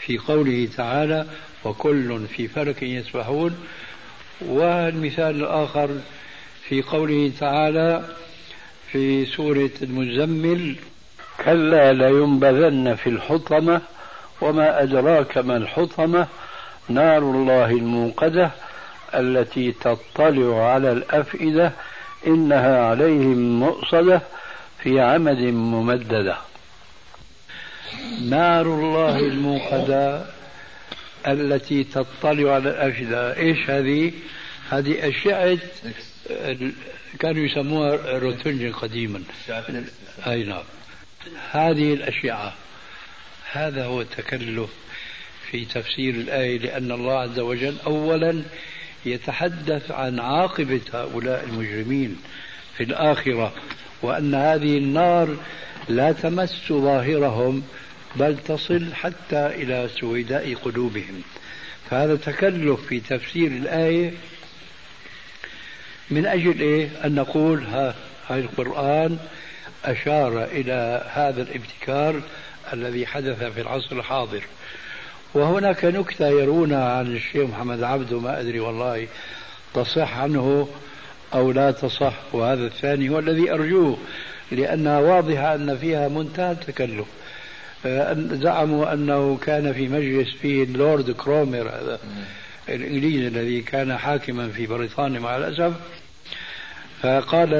في 0.00 0.18
قوله 0.18 0.68
تعالى 0.76 1.26
وكل 1.64 2.20
في 2.36 2.48
فلك 2.48 2.82
يسبحون 2.82 3.56
والمثال 4.40 5.36
الآخر 5.36 5.90
في 6.68 6.82
قوله 6.82 7.32
تعالى 7.40 8.04
في 8.92 9.26
سورة 9.26 9.70
المزمل 9.82 10.76
كلا 11.44 11.92
لينبذن 11.92 12.94
في 12.94 13.08
الحطمة 13.08 13.80
وما 14.40 14.82
أدراك 14.82 15.38
ما 15.38 15.56
الحطمة 15.56 16.26
نار 16.88 17.18
الله 17.18 17.70
الموقدة 17.70 18.50
التي 19.14 19.72
تطلع 19.72 20.72
على 20.72 20.92
الأفئدة 20.92 21.72
إنها 22.26 22.84
عليهم 22.84 23.60
مؤصدة 23.60 24.22
في 24.82 25.00
عمد 25.00 25.38
ممددة. 25.38 26.36
نار 28.22 28.66
الله 28.66 29.18
الموقدة 29.18 30.24
التي 31.26 31.84
تطلع 31.84 32.54
على 32.54 32.70
الأفئدة. 32.70 33.36
إيش 33.36 33.70
هذه؟ 33.70 34.12
هذه 34.70 35.08
أشعة 35.08 35.58
كانوا 37.18 37.44
يسموها 37.44 38.18
روتنجن 38.18 38.72
قديما. 38.72 39.22
أي 40.26 40.44
نعم. 40.44 40.62
هذه 41.50 41.94
الأشعة. 41.94 42.54
هذا 43.52 43.84
هو 43.84 44.00
التكلف 44.00 44.70
في 45.50 45.64
تفسير 45.64 46.14
الآية 46.14 46.58
لأن 46.58 46.92
الله 46.92 47.18
عز 47.18 47.38
وجل 47.38 47.76
أولا 47.86 48.42
يتحدث 49.04 49.90
عن 49.90 50.20
عاقبة 50.20 50.80
هؤلاء 50.94 51.44
المجرمين 51.44 52.16
في 52.76 52.82
الآخرة 52.82 53.52
وأن 54.02 54.34
هذه 54.34 54.78
النار 54.78 55.36
لا 55.88 56.12
تمس 56.12 56.72
ظاهرهم 56.72 57.62
بل 58.16 58.38
تصل 58.38 58.94
حتى 58.94 59.46
إلى 59.46 59.88
سويداء 60.00 60.54
قلوبهم. 60.54 61.22
فهذا 61.90 62.16
تكلف 62.16 62.80
في 62.86 63.00
تفسير 63.00 63.46
الآية 63.46 64.12
من 66.10 66.26
أجل 66.26 66.60
إيه؟ 66.60 66.88
أن 67.04 67.14
نقول 67.14 67.64
ها 67.64 67.94
هذا 68.28 68.40
القرآن 68.40 69.18
أشار 69.84 70.44
إلى 70.44 71.10
هذا 71.12 71.42
الابتكار 71.42 72.22
الذي 72.72 73.06
حدث 73.06 73.42
في 73.42 73.60
العصر 73.60 73.96
الحاضر. 73.96 74.42
وهناك 75.34 75.84
نكتة 75.84 76.28
يرونا 76.28 76.92
عن 76.92 77.06
الشيخ 77.06 77.50
محمد 77.50 77.82
عبده 77.82 78.20
ما 78.20 78.40
أدري 78.40 78.60
والله 78.60 79.06
تصح 79.74 80.18
عنه 80.18 80.68
أو 81.34 81.52
لا 81.52 81.70
تصح 81.70 82.14
وهذا 82.32 82.66
الثاني 82.66 83.08
هو 83.08 83.18
الذي 83.18 83.52
أرجوه 83.52 83.98
لأنها 84.52 84.98
واضحة 84.98 85.54
أن 85.54 85.76
فيها 85.76 86.08
منتهى 86.08 86.52
التكلف. 86.52 87.06
آه، 87.86 88.16
زعموا 88.30 88.92
أنه 88.92 89.36
كان 89.36 89.72
في 89.72 89.88
مجلس 89.88 90.28
فيه 90.42 90.64
اللورد 90.64 91.10
كرومر 91.10 91.68
هذا 91.68 91.98
الإنجليزي 92.68 93.28
الذي 93.28 93.60
كان 93.60 93.96
حاكما 93.96 94.48
في 94.48 94.66
بريطانيا 94.66 95.20
مع 95.20 95.36
الأسف. 95.36 95.72
فقال 97.02 97.50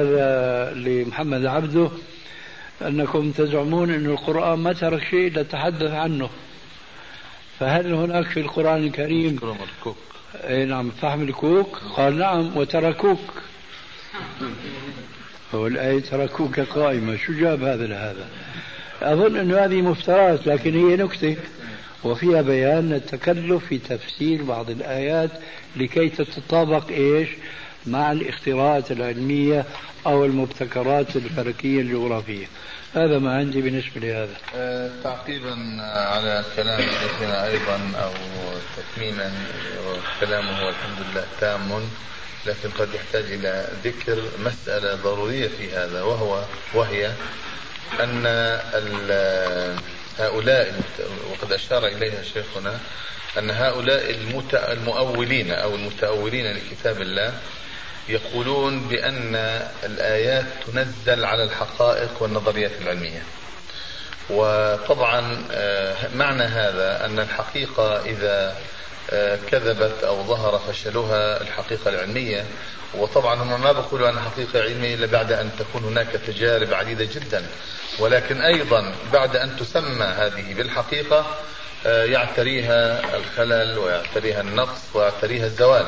لمحمد 0.85 1.45
عبده 1.45 1.89
أنكم 2.81 3.31
تزعمون 3.31 3.91
أن 3.91 4.05
القرآن 4.05 4.59
ما 4.59 4.73
ترك 4.73 5.03
شيء 5.03 5.39
لتحدث 5.39 5.91
عنه. 5.91 6.29
فهل 7.61 7.93
هناك 7.93 8.25
في 8.25 8.39
القرآن 8.39 8.83
الكريم 8.83 9.39
أي 10.35 10.65
نعم 10.65 10.89
فهم 10.89 11.21
الكوك؟ 11.21 11.81
قال 11.97 12.17
نعم 12.17 12.57
وتركوك. 12.57 13.43
هو 15.53 15.67
الآية 15.67 15.99
تركوك 15.99 16.59
قائمة. 16.59 17.17
شو 17.17 17.33
جاب 17.33 17.63
هذا 17.63 17.87
لهذا؟ 17.87 18.27
أظن 19.01 19.35
أن 19.35 19.51
هذه 19.51 19.81
مفترات 19.81 20.47
لكن 20.47 20.89
هي 20.89 20.95
نكتة. 20.95 21.35
وفيها 22.03 22.41
بيان 22.41 22.93
التكلف 22.93 23.65
في 23.65 23.77
تفسير 23.77 24.43
بعض 24.43 24.69
الآيات 24.69 25.31
لكي 25.75 26.09
تتطابق 26.09 26.89
إيش؟ 26.89 27.29
مع 27.87 28.11
الاختراعات 28.11 28.91
العلمية 28.91 29.65
أو 30.05 30.25
المبتكرات 30.25 31.15
الفلكية 31.15 31.81
الجغرافية. 31.81 32.45
هذا 32.95 33.19
ما 33.19 33.37
عندي 33.37 33.61
بالنسبة 33.61 34.01
لهذا. 34.01 34.35
أه 34.55 34.91
تعقيبا 35.03 35.55
على 35.81 36.43
كلام 36.55 36.81
شيخنا 36.81 37.47
أيضا 37.47 37.91
أو 38.03 38.11
تتميما 38.77 39.31
كلامه 40.19 40.69
الحمد 40.69 40.97
لله 41.11 41.25
تام 41.41 41.89
لكن 42.45 42.69
قد 42.69 42.93
يحتاج 42.93 43.23
إلى 43.23 43.67
ذكر 43.83 44.23
مسألة 44.39 44.95
ضرورية 44.95 45.47
في 45.47 45.71
هذا 45.71 46.01
وهو 46.01 46.43
وهي 46.73 47.11
أن 47.99 48.25
هؤلاء 50.19 50.81
وقد 51.31 51.53
أشار 51.53 51.87
إليها 51.87 52.23
شيخنا 52.23 52.79
أن 53.37 53.49
هؤلاء 53.49 54.15
المؤولين 54.73 55.51
أو 55.51 55.75
المتأولين 55.75 56.55
لكتاب 56.55 57.01
الله 57.01 57.33
يقولون 58.09 58.87
بأن 58.87 59.35
الآيات 59.83 60.45
تنزل 60.67 61.25
على 61.25 61.43
الحقائق 61.43 62.23
والنظريات 62.23 62.71
العلمية. 62.81 63.23
وطبعا 64.29 65.45
آه، 65.51 65.95
معنى 66.15 66.43
هذا 66.43 67.05
أن 67.05 67.19
الحقيقة 67.19 68.05
إذا 68.05 68.55
آه، 69.11 69.39
كذبت 69.51 70.03
أو 70.03 70.23
ظهر 70.23 70.59
فشلها 70.59 71.41
الحقيقة 71.41 71.89
العلمية. 71.89 72.45
وطبعا 72.93 73.35
هم 73.35 73.61
ما 73.61 73.71
بيقولوا 73.71 74.07
عن 74.07 74.19
حقيقة 74.19 74.61
علمية 74.61 74.95
إلا 74.95 75.05
بعد 75.05 75.31
أن 75.31 75.49
تكون 75.59 75.83
هناك 75.83 76.07
تجارب 76.07 76.73
عديدة 76.73 77.05
جدا. 77.05 77.45
ولكن 77.99 78.41
أيضا 78.41 78.93
بعد 79.13 79.35
أن 79.35 79.57
تسمى 79.57 80.05
هذه 80.05 80.53
بالحقيقة 80.53 81.25
آه، 81.85 82.03
يعتريها 82.05 83.01
الخلل 83.17 83.77
ويعتريها 83.77 84.41
النقص 84.41 84.81
ويعتريها 84.93 85.45
الزوال. 85.45 85.85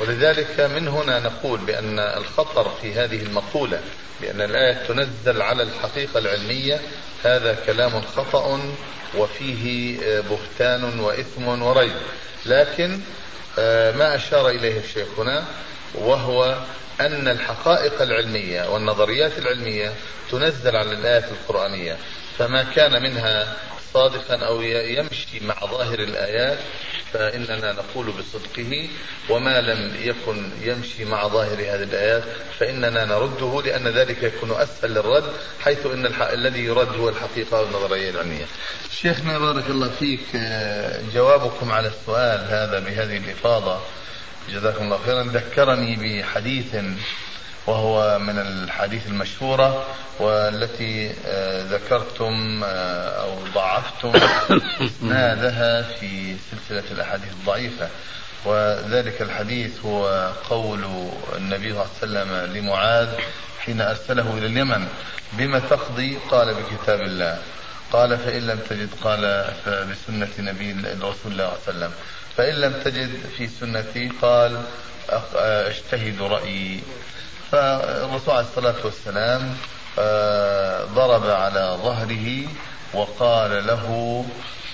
ولذلك 0.00 0.60
من 0.60 0.88
هنا 0.88 1.20
نقول 1.20 1.60
بأن 1.60 1.98
الخطر 1.98 2.70
في 2.82 2.94
هذه 2.94 3.22
المقولة 3.22 3.80
بأن 4.20 4.40
الآية 4.40 4.86
تنزل 4.88 5.42
على 5.42 5.62
الحقيقة 5.62 6.18
العلمية 6.18 6.80
هذا 7.24 7.56
كلام 7.66 8.02
خطأ 8.16 8.60
وفيه 9.16 9.96
آه، 10.04 10.20
بهتان 10.20 11.00
وإثم 11.00 11.62
وريب. 11.62 11.96
لكن 12.46 13.00
آه، 13.58 13.92
ما 13.92 14.14
أشار 14.14 14.48
إليه 14.48 14.80
الشيخ 14.80 15.08
هنا 15.18 15.44
وهو 15.94 16.58
أن 17.00 17.28
الحقائق 17.28 18.02
العلمية 18.02 18.68
والنظريات 18.68 19.38
العلمية 19.38 19.92
تنزل 20.30 20.76
على 20.76 20.92
الآيات 20.92 21.24
القرآنية. 21.24 21.96
فما 22.38 22.62
كان 22.62 23.02
منها 23.02 23.56
صادقا 23.94 24.46
أو 24.46 24.62
يمشي 24.62 25.40
مع 25.40 25.54
ظاهر 25.66 25.98
الآيات 25.98 26.58
فإننا 27.16 27.72
نقول 27.72 28.06
بصدقه 28.06 28.88
وما 29.30 29.60
لم 29.60 29.96
يكن 30.02 30.50
يمشي 30.62 31.04
مع 31.04 31.28
ظاهر 31.28 31.58
هذه 31.58 31.82
الآيات 31.82 32.22
فإننا 32.58 33.04
نرده 33.04 33.62
لأن 33.64 33.88
ذلك 33.88 34.22
يكون 34.22 34.50
أسهل 34.50 34.90
للرد 34.90 35.24
حيث 35.60 35.86
أن 35.86 36.06
الذي 36.32 36.64
يرد 36.64 36.96
هو 36.96 37.08
الحقيقة 37.08 37.60
والنظرية 37.60 38.10
العلمية. 38.10 38.44
شيخنا 38.90 39.38
بارك 39.38 39.70
الله 39.70 39.88
فيك 39.88 40.36
جوابكم 41.14 41.72
على 41.72 41.88
السؤال 41.88 42.40
هذا 42.40 42.78
بهذه 42.78 43.16
الإفاضة. 43.16 43.80
جزاكم 44.48 44.84
الله 44.84 44.98
خيرا. 45.06 45.22
ذكرني 45.22 45.96
بحديث 45.96 46.74
وهو 47.66 48.18
من 48.18 48.38
الحديث 48.38 49.06
المشهورة 49.06 49.86
والتي 50.20 51.12
آه، 51.26 51.62
ذكرتم 51.62 52.64
آه، 52.64 53.22
أو 53.22 53.38
ضعفتم 53.54 54.12
إسنادها 54.86 55.82
في 55.82 56.36
سلسلة 56.50 56.90
الأحاديث 56.90 57.32
الضعيفة. 57.32 57.88
وذلك 58.44 59.22
الحديث 59.22 59.84
هو 59.84 60.32
قول 60.50 60.84
النبي 61.36 61.74
صلى 61.74 61.82
الله 61.82 62.20
عليه 62.20 62.22
وسلم 62.22 62.56
لمعاذ 62.56 63.08
حين 63.60 63.80
أرسله 63.80 64.38
إلى 64.38 64.46
اليمن. 64.46 64.88
بما 65.32 65.58
تقضي؟ 65.58 66.18
قال 66.30 66.54
بكتاب 66.54 67.00
الله. 67.00 67.38
قال 67.92 68.18
فإن 68.18 68.46
لم 68.46 68.58
تجد؟ 68.70 68.88
قال 69.04 69.52
فبسنة 69.64 70.28
نبي 70.38 70.72
رسول 71.02 71.02
الله 71.02 71.12
صلى 71.24 71.34
الله 71.34 71.50
عليه 71.66 71.68
وسلم. 71.68 71.90
فإن 72.36 72.54
لم 72.54 72.72
تجد 72.84 73.10
في 73.36 73.46
سنتي؟ 73.46 74.12
قال 74.22 74.62
أجتهد 75.34 76.22
رأيي. 76.22 76.80
فالرسول 77.50 78.34
عليه 78.34 78.46
الصلاة 78.46 78.74
والسلام 78.84 79.56
آه، 79.98 80.84
ضرب 80.84 81.30
على 81.30 81.78
ظهره 81.82 82.42
وقال 82.94 83.66
له 83.66 84.24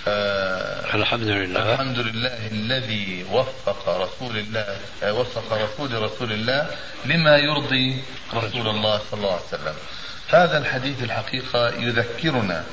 آه 0.09 0.95
الحمد 0.95 1.23
لله. 1.29 1.73
الحمد 1.75 1.99
لله 1.99 2.47
الذي 2.53 3.27
وفق 3.33 3.89
رسول 3.89 4.37
الله 4.39 4.77
آه 5.03 5.13
وفق 5.13 5.53
رسول 5.53 6.03
رسول 6.03 6.33
الله 6.33 6.67
لما 7.05 7.37
يرضي 7.37 8.03
رسول 8.35 8.69
الله 8.69 9.01
صلى 9.11 9.21
الله 9.21 9.33
عليه 9.33 9.43
وسلم. 9.49 9.75
هذا 10.29 10.59
الحديث 10.59 11.03
الحقيقة 11.03 11.69
يذكرنا 11.69 12.65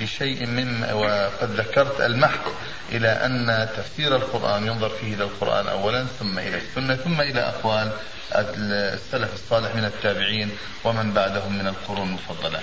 بشيء 0.00 0.46
مما 0.46 0.92
وقد 0.92 1.50
ذكرت 1.50 2.00
المحك 2.00 2.44
إلى 2.92 3.08
أن 3.08 3.68
تفسير 3.76 4.16
القرآن 4.16 4.66
ينظر 4.66 4.88
فيه 4.88 5.14
إلى 5.14 5.24
القرآن 5.24 5.66
أولا 5.66 6.04
ثم 6.18 6.38
إلى 6.38 6.56
السنة 6.56 6.96
ثم 6.96 7.20
إلى 7.20 7.40
أقوال 7.40 7.92
السلف 8.32 9.34
الصالح 9.34 9.74
من 9.74 9.84
التابعين 9.84 10.50
ومن 10.84 11.12
بعدهم 11.12 11.58
من 11.58 11.66
القرون 11.66 12.08
المفضلة. 12.08 12.60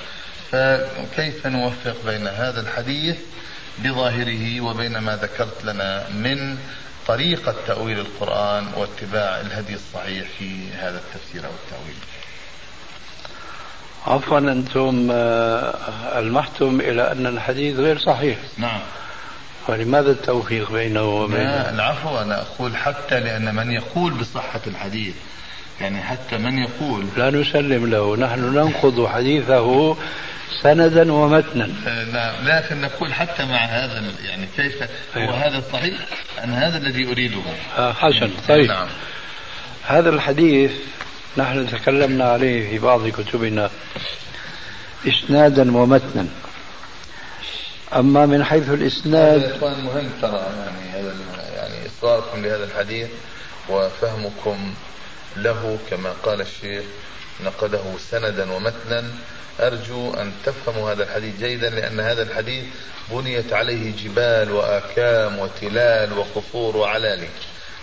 فكيف 0.52 1.48
نوفق 1.48 1.96
بين 2.06 2.28
هذا 2.28 2.62
الحديث 2.62 3.18
بظاهره 3.80 4.62
وبين 4.62 4.98
ما 4.98 5.16
ذكرت 5.16 5.64
لنا 5.66 6.10
من 6.10 6.58
طريقة 7.08 7.56
تأويل 7.68 8.00
القرآن 8.00 8.68
واتباع 8.76 9.42
الهدي 9.42 9.74
الصحيح 9.76 10.28
في 10.40 10.74
هذا 10.74 10.98
التفسير 10.98 11.46
أو 11.46 11.52
التأويل؟ 11.52 11.96
عفوا 14.08 14.39
أنتم 14.39 15.08
آه، 15.12 16.20
ألمحتم 16.20 16.80
إلى 16.82 17.12
أن 17.12 17.28
الحديث 17.28 17.76
غير 17.76 17.98
صحيح. 17.98 18.38
نعم. 18.58 18.80
ولماذا 19.68 20.12
التوفيق 20.12 20.72
بينه 20.72 21.04
وبين 21.04 21.38
لا 21.38 21.70
العفو 21.70 22.18
أنا 22.18 22.42
أقول 22.42 22.78
حتى 22.78 23.20
لأن 23.20 23.56
من 23.56 23.72
يقول 23.72 24.13
بصحة 24.13 24.62
الحديث 24.68 25.16
يعني 25.82 26.02
حتى 26.02 26.38
من 26.38 26.58
يقول. 26.58 27.06
لا 27.18 27.30
نسلم 27.30 27.86
له 27.86 28.18
نحن 28.18 28.39
ننقض 28.39 29.08
حديثه 29.08 29.98
سندا 30.62 31.13
ومتنا. 31.13 31.70
آه، 31.88 32.04
نعم 32.04 32.34
لكن 32.48 32.82
نقول 32.82 33.13
حتى 33.13 33.46
مع 33.46 33.66
هذا 33.66 34.04
يعني 34.26 34.48
كيف 34.58 34.84
أيوه. 35.16 35.32
هو 35.32 35.36
هذا 35.36 35.63
صحيح 35.74 35.98
أن 36.44 36.54
هذا 36.54 36.78
الذي 36.78 37.12
أريده. 37.12 37.42
آه 37.78 37.94
حسن 37.94 38.32
طيب. 38.48 38.68
نعم. 38.68 38.88
هذا 39.88 40.10
الحديث 40.10 40.72
نحن 41.38 41.67
تكلمنا 41.67 42.32
عليه 42.32 42.69
في 42.69 42.80
بعض 42.80 43.08
كتبنا 43.08 43.69
إسنادا 45.08 45.78
ومتنا. 45.78 46.28
أما 47.96 48.26
من 48.26 48.43
حيث 48.43 48.69
الإسناد 48.69 49.41
يا 49.41 49.56
إخوان 49.56 49.84
مهم 49.84 50.10
ترى 50.22 50.38
يعني 50.38 50.89
هذا 50.89 51.15
يعني 51.56 51.88
إصراركم 51.88 52.46
لهذا 52.46 52.63
الحديث 52.63 53.08
وفهمكم 53.69 54.74
له 55.38 55.78
كما 55.89 56.13
قال 56.24 56.41
الشيخ 56.41 56.84
نقده 57.43 57.84
سندا 58.12 58.52
ومتنا. 58.52 59.04
أرجو 59.60 60.13
أن 60.13 60.32
تفهموا 60.46 60.91
هذا 60.91 61.04
الحديث 61.04 61.39
جيدا 61.39 61.69
لأن 61.69 62.00
هذا 62.00 62.24
الحديث 62.24 62.65
بنيت 63.12 63.54
عليه 63.54 63.96
جبال 64.04 64.52
وآكام 64.52 65.39
وتلال 65.39 66.17
وقصور 66.17 66.78
وعلالي. 66.78 67.28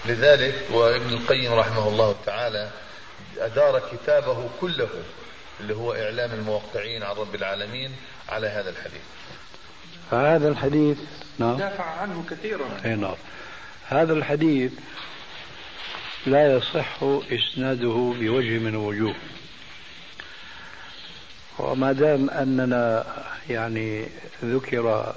لذلك 0.06 0.54
وابن 0.72 1.12
القيم 1.12 1.52
رحمه 1.52 1.88
الله 1.88 2.14
تعالى 2.26 2.68
أدار 3.38 3.82
كتابه 3.92 4.48
كله 4.60 4.88
اللي 5.60 5.74
هو 5.74 5.92
إعلام 5.92 6.30
الموقعين 6.32 7.02
عن 7.02 7.16
رب 7.16 7.34
العالمين 7.34 7.90
على 8.28 8.46
هذا 8.46 8.70
الحديث. 8.70 9.02
فهذا 10.10 10.48
الحديث 10.48 10.98
نعم. 11.38 11.56
دافع 11.56 11.84
عنه 11.84 12.24
كثيرا. 12.30 12.66
أي 12.84 12.94
نعم. 12.94 13.14
هذا 13.88 14.12
الحديث 14.12 14.72
لا 16.26 16.56
يصح 16.56 17.02
إسناده 17.32 18.14
بوجه 18.20 18.58
من 18.58 18.68
الوجوه 18.68 19.14
وما 21.58 21.92
دام 21.92 22.30
أننا 22.30 23.06
يعني 23.50 24.06
ذكر 24.44 25.14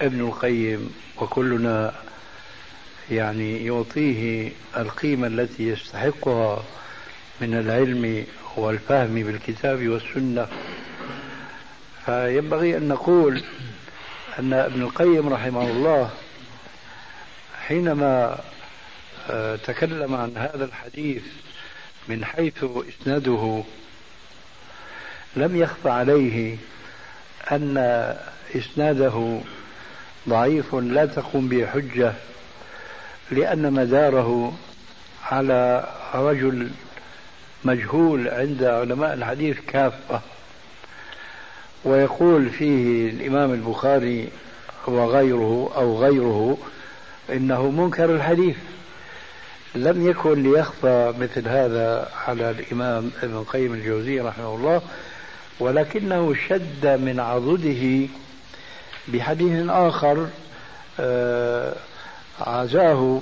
ابن 0.00 0.20
القيم 0.20 0.94
وكلنا 1.20 1.94
يعني 3.10 3.66
يعطيه 3.66 4.52
القيمة 4.76 5.26
التي 5.26 5.68
يستحقها 5.68 6.64
من 7.40 7.54
العلم 7.54 8.26
والفهم 8.56 9.14
بالكتاب 9.14 9.88
والسنة. 9.88 10.48
فينبغي 12.04 12.76
أن 12.76 12.88
نقول 12.88 13.42
أن 14.38 14.52
ابن 14.52 14.82
القيم 14.82 15.28
رحمه 15.28 15.70
الله 15.70 16.10
حينما 17.66 18.38
آه، 19.30 19.56
تكلم 19.56 20.14
عن 20.14 20.36
هذا 20.36 20.64
الحديث 20.64 21.22
من 22.08 22.24
حيث 22.24 22.64
إسناده 22.64 23.62
لم 25.36 25.56
يخف 25.56 25.86
عليه 25.86 26.56
أن 27.52 27.78
إسناده 28.56 29.40
ضعيف 30.28 30.74
لا 30.74 31.06
تقوم 31.06 31.48
به 31.48 31.66
حجة 31.66 32.12
لأن 33.30 33.72
مداره 33.72 34.56
على 35.30 35.88
رجل 36.14 36.70
مجهول 37.64 38.28
عند 38.28 38.64
علماء 38.64 39.14
الحديث 39.14 39.56
كافة. 39.66 40.20
ويقول 41.84 42.50
فيه 42.50 43.10
الإمام 43.10 43.52
البخاري 43.52 44.28
وغيره 44.86 45.72
أو 45.76 45.98
غيره 45.98 46.58
إنه 47.30 47.70
منكر 47.70 48.14
الحديث. 48.14 48.56
لم 49.74 50.10
يكن 50.10 50.42
ليخفى 50.42 51.14
مثل 51.20 51.48
هذا 51.48 52.08
على 52.26 52.50
الإمام 52.50 53.10
ابن 53.22 53.34
القيم 53.34 53.74
الجوزي 53.74 54.20
رحمه 54.20 54.54
الله 54.54 54.82
ولكنه 55.60 56.34
شد 56.48 56.86
من 56.86 57.20
عضده 57.20 58.08
بحديث 59.08 59.68
آخر 59.68 60.28
آه، 61.00 61.74
عزاه 62.40 63.20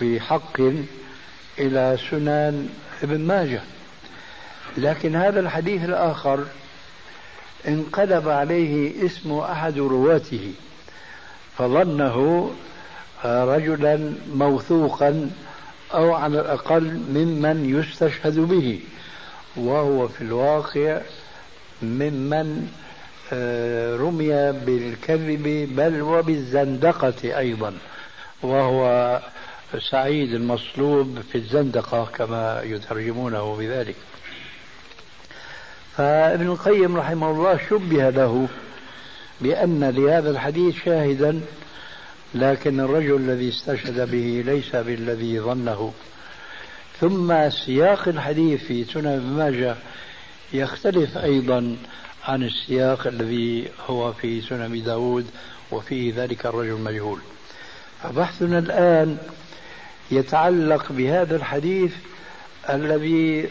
بحق 0.00 0.60
إلى 1.58 1.98
سنن 2.10 2.68
ابن 3.02 3.20
ماجه. 3.20 3.60
لكن 4.76 5.16
هذا 5.16 5.40
الحديث 5.40 5.84
الآخر 5.84 6.44
انقلب 7.68 8.28
عليه 8.28 9.06
اسم 9.06 9.32
أحد 9.32 9.78
رواته 9.78 10.52
فظنه 11.58 12.50
رجلا 13.24 14.12
موثوقا 14.34 15.30
أو 15.94 16.14
على 16.14 16.40
الأقل 16.40 17.00
ممن 17.10 17.78
يستشهد 17.78 18.38
به 18.38 18.80
وهو 19.56 20.08
في 20.08 20.20
الواقع 20.20 21.00
ممن 21.82 22.68
آه، 23.32 23.96
رمي 23.96 24.52
بالكذب 24.52 25.68
بل 25.76 26.02
وبالزندقة 26.02 27.38
أيضا 27.38 27.74
وهو 28.42 29.20
سعيد 29.76 30.34
المصلوب 30.34 31.18
في 31.32 31.38
الزندقة 31.38 32.04
كما 32.04 32.62
يترجمونه 32.64 33.56
بذلك. 33.56 33.96
فابن 35.96 36.46
القيم 36.46 36.96
رحمه 36.96 37.30
الله 37.30 37.60
شبه 37.70 38.10
له 38.10 38.48
بأن 39.40 39.84
لهذا 39.84 40.30
الحديث 40.30 40.84
شاهدا 40.84 41.40
لكن 42.34 42.80
الرجل 42.80 43.16
الذي 43.16 43.48
استشهد 43.48 44.10
به 44.10 44.42
ليس 44.46 44.76
بالذي 44.76 45.40
ظنه. 45.40 45.92
ثم 47.00 47.50
سياق 47.50 48.08
الحديث 48.08 48.64
في 48.64 48.84
سنن 48.84 49.34
ماجه 49.36 49.76
يختلف 50.52 51.18
أيضا 51.18 51.76
عن 52.24 52.42
السياق 52.42 53.06
الذي 53.06 53.68
هو 53.86 54.12
في 54.12 54.40
سنن 54.40 54.82
داود 54.82 55.26
وفيه 55.70 56.12
ذلك 56.16 56.46
الرجل 56.46 56.72
المجهول. 56.72 57.18
فبحثنا 58.02 58.58
الآن 58.58 59.18
يتعلق 60.10 60.92
بهذا 60.92 61.36
الحديث 61.36 61.92
الذي 62.70 63.48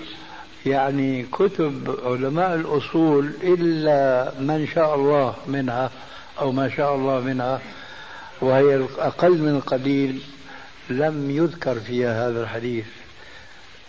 يعني 0.66 1.24
كتب 1.24 1.98
علماء 2.06 2.56
الأصول 2.56 3.32
إلا 3.44 4.32
من 4.40 4.68
شاء 4.76 4.96
الله 4.96 5.36
منها 5.48 5.92
أو 6.40 6.52
ما 6.52 6.70
شاء 6.70 6.96
الله 6.96 7.20
منها 7.20 7.62
وهي 8.42 8.76
الأقل 8.76 9.38
من 9.38 9.56
القليل 9.56 10.22
لم 10.90 11.32
يذكر 11.32 11.80
فيها 11.80 12.30
هذا 12.30 12.44
الحديث. 12.44 12.86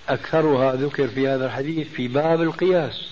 أكثرها 0.08 0.74
ذكر 0.74 1.08
في 1.08 1.28
هذا 1.28 1.46
الحديث 1.46 1.88
في 1.88 2.08
باب 2.08 2.42
القياس. 2.42 3.08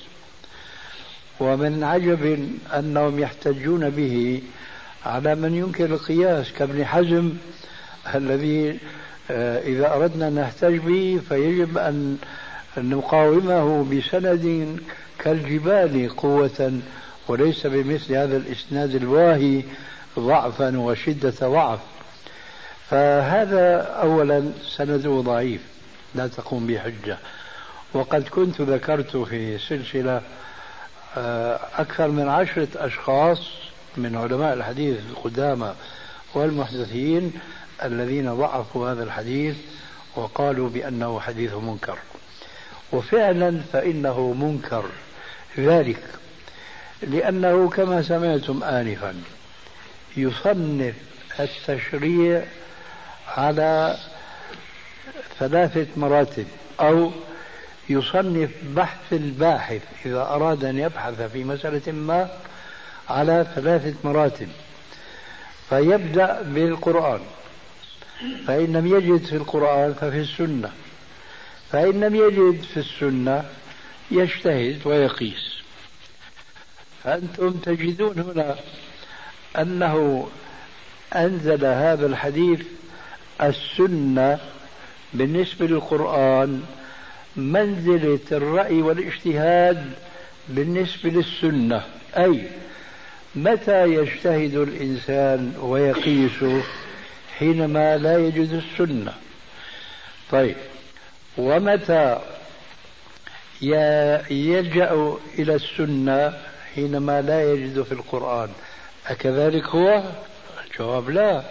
ومن 1.41 1.85
عجب 1.85 2.49
أنهم 2.75 3.19
يحتجون 3.19 3.91
به 3.91 4.43
على 5.07 5.35
من 5.35 5.55
ينكر 5.55 5.85
القياس 5.85 6.53
كابن 6.53 6.85
حزم 6.85 7.33
الذي 8.15 8.79
إذا 9.31 9.95
أردنا 9.95 10.29
أن 10.29 10.35
نحتج 10.35 10.77
به 10.77 11.21
فيجب 11.29 11.79
أن 11.79 12.19
نقاومه 12.79 13.85
بسند 13.85 14.77
كالجبال 15.19 16.17
قوة 16.17 16.81
وليس 17.29 17.67
بمثل 17.67 18.15
هذا 18.15 18.37
الإسناد 18.37 18.95
الواهي 18.95 19.63
ضعفا 20.19 20.79
وشدة 20.79 21.35
ضعف. 21.43 21.81
فهذا 22.91 23.83
أولا 23.83 24.51
سنده 24.77 25.21
ضعيف 25.21 25.61
لا 26.15 26.27
تقوم 26.27 26.67
بحجة. 26.67 27.19
وقد 27.95 28.29
كنت 28.29 28.61
ذكرت 28.61 29.17
في 29.17 29.59
سلسلة 29.59 30.23
آه، 31.17 31.61
أكثر 31.75 32.09
من 32.09 32.29
عشرة 32.29 32.69
أشخاص 32.77 33.39
من 33.97 34.17
علماء 34.17 34.55
الحديث 34.55 34.99
القدامى 35.11 35.75
والمحدثين 36.35 37.33
الذين 37.85 38.35
ضعفوا 38.35 38.93
هذا 38.93 39.03
الحديث 39.05 39.57
وقالوا 40.17 40.69
بأنه 40.69 41.21
حديث 41.21 41.55
منكر. 41.55 41.99
وفعلا 42.93 43.61
فإنه 43.73 44.33
منكر 44.33 44.85
ذلك 45.59 46.03
لأنه 47.03 47.69
كما 47.69 48.03
سمعتم 48.03 48.65
آنفا 48.65 49.15
يصنف 50.17 50.95
التشريع 51.41 52.45
على 53.29 53.97
ثلاثة 55.39 55.87
مراتب 55.97 56.47
أو 56.81 57.11
يصنف 57.89 58.51
بحث 58.77 59.13
الباحث 59.13 59.83
إذا 60.07 60.21
أراد 60.21 60.65
أن 60.65 60.79
يبحث 60.79 61.23
في 61.23 61.45
مسألة 61.45 61.93
ما 61.93 62.29
على 63.09 63.47
ثلاثة 63.55 63.95
مراتب. 64.05 64.49
فيبدأ 65.69 66.43
بالقرآن. 66.43 67.21
فإن 68.47 68.73
لم 68.73 68.87
يجد 68.87 69.25
في 69.25 69.37
القرآن 69.37 69.95
ففي 69.95 70.21
السنة. 70.21 70.71
فإن 71.73 72.01
لم 72.01 72.15
يجد 72.15 72.63
في 72.63 72.77
السنة 72.77 73.45
يجتهد 74.11 74.81
ويقيس. 74.85 75.57
فأنتم 77.05 77.51
تجدون 77.51 78.19
هنا 78.19 78.57
أنه 79.59 80.29
أنزل 81.15 81.65
هذا 81.65 82.07
الحديث 82.07 82.61
السنة 83.43 84.39
بالنسبة 85.15 85.67
للقرآن 85.67 86.63
منزلة 87.37 88.19
الرأي 88.33 88.83
والاجتهاد 88.83 89.93
بالنسبة 90.49 91.11
للسنة. 91.11 91.83
أي 92.17 92.43
متى 93.35 93.95
يجتهد 93.95 94.55
الإنسان 94.55 95.55
ويقيس 95.61 96.45
حينما 97.39 97.97
لا 97.97 98.19
يجد 98.19 98.63
السنة. 98.65 99.15
طيب 100.31 100.57
ومتى 101.39 102.19
يلجأ 104.31 105.17
إلى 105.39 105.55
السنة 105.55 106.39
حينما 106.75 107.23
لا 107.23 107.53
يجد 107.53 107.83
في 107.83 107.93
القرآن؟ 107.93 108.49
أكذلك 109.07 109.65
هو؟ 109.65 110.03
الجواب 110.65 111.11
لا. 111.11 111.43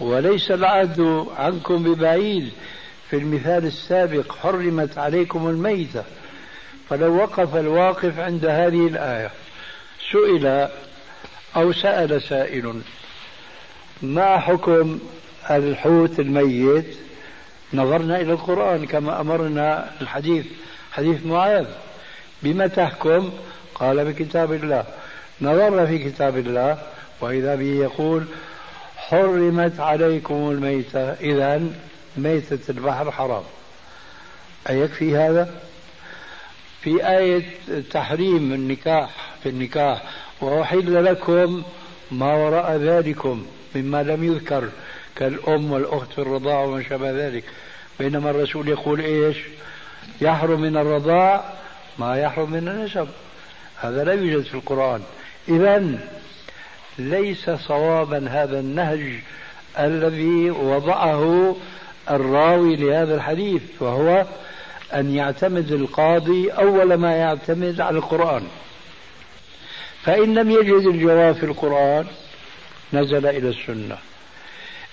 وليس 0.00 0.50
العهد 0.50 1.26
عنكم 1.36 1.82
ببعيد. 1.82 2.52
في 3.10 3.16
المثال 3.16 3.66
السابق 3.66 4.32
حرمت 4.32 4.98
عليكم 4.98 5.48
الميتة. 5.48 6.04
فلو 6.88 7.16
وقف 7.16 7.56
الواقف 7.56 8.18
عند 8.18 8.44
هذه 8.44 8.86
الآية 8.86 9.30
سئل 10.12 10.68
أو 11.56 11.72
سأل 11.72 12.22
سائل 12.22 12.80
ما 14.02 14.38
حكم 14.38 14.98
الحوت 15.50 16.20
الميت؟ 16.20 16.96
نظرنا 17.74 18.20
إلى 18.20 18.32
القرآن 18.32 18.86
كما 18.86 19.20
أمرنا 19.20 19.90
الحديث 20.00 20.46
حديث 20.92 21.26
معاذ. 21.26 21.66
بما 22.42 22.66
تحكم؟ 22.66 23.30
قال 23.74 24.04
بكتاب 24.04 24.52
الله. 24.52 24.84
نظرنا 25.40 25.86
في 25.86 25.98
كتاب 25.98 26.36
الله 26.36 26.78
وإذا 27.20 27.54
به 27.54 27.74
يقول 27.74 28.24
حرمت 28.96 29.80
عليكم 29.80 30.50
الميتة. 30.50 31.00
إذا 31.00 31.62
ميتة 32.16 32.70
البحر 32.70 33.10
حرام. 33.10 33.42
أيكفي 34.70 35.16
هذا؟ 35.16 35.54
في 36.80 37.08
آية 37.08 37.42
تحريم 37.90 38.52
النكاح 38.52 39.10
في 39.42 39.48
النكاح. 39.48 40.02
وأحل 40.40 41.04
لكم 41.04 41.62
ما 42.10 42.34
وراء 42.34 42.76
ذلكم. 42.76 43.46
مما 43.74 44.02
لم 44.02 44.24
يذكر 44.24 44.68
كالأم 45.16 45.72
والأخت 45.72 46.12
في 46.12 46.18
الرضاعة 46.18 46.66
وما 46.66 46.82
شابه 46.82 47.10
ذلك. 47.10 47.44
بينما 47.98 48.30
الرسول 48.30 48.68
يقول 48.68 49.00
إيش؟ 49.00 49.36
يحرم 50.20 50.60
من 50.60 50.76
الرضاع 50.76 51.44
ما 51.98 52.16
يحرم 52.16 52.50
من 52.50 52.68
النسب. 52.68 53.08
هذا 53.80 54.04
لا 54.04 54.12
يوجد 54.12 54.44
في 54.44 54.54
القرآن. 54.54 55.02
إذا 55.48 55.98
ليس 56.98 57.50
صوابا 57.50 58.26
هذا 58.30 58.60
النهج 58.60 59.12
الذي 59.78 60.50
وضعه 60.50 61.56
الراوي 62.10 62.76
لهذا 62.76 63.14
الحديث 63.14 63.62
وهو 63.80 64.26
أن 64.94 65.14
يعتمد 65.14 65.72
القاضي 65.72 66.50
أول 66.50 66.94
ما 66.94 67.16
يعتمد 67.16 67.80
على 67.80 67.98
القرآن. 67.98 68.42
فإن 70.02 70.34
لم 70.34 70.50
يجد 70.50 70.86
الجواب 70.86 71.34
في 71.34 71.46
القرآن 71.46 72.06
نزل 72.92 73.26
إلى 73.26 73.48
السنة. 73.48 73.98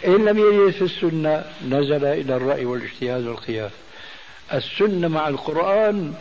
إن 0.08 0.26
لم 0.26 0.38
يجد 0.38 0.74
في 0.74 0.82
السنة 0.82 1.46
نزل 1.68 2.06
إلى 2.06 2.36
الرأي 2.36 2.66
والاجتهاد 2.66 3.28
والقياس. 3.28 3.72
السنة 4.54 5.08
مع 5.08 5.28
القرآن 5.28 6.14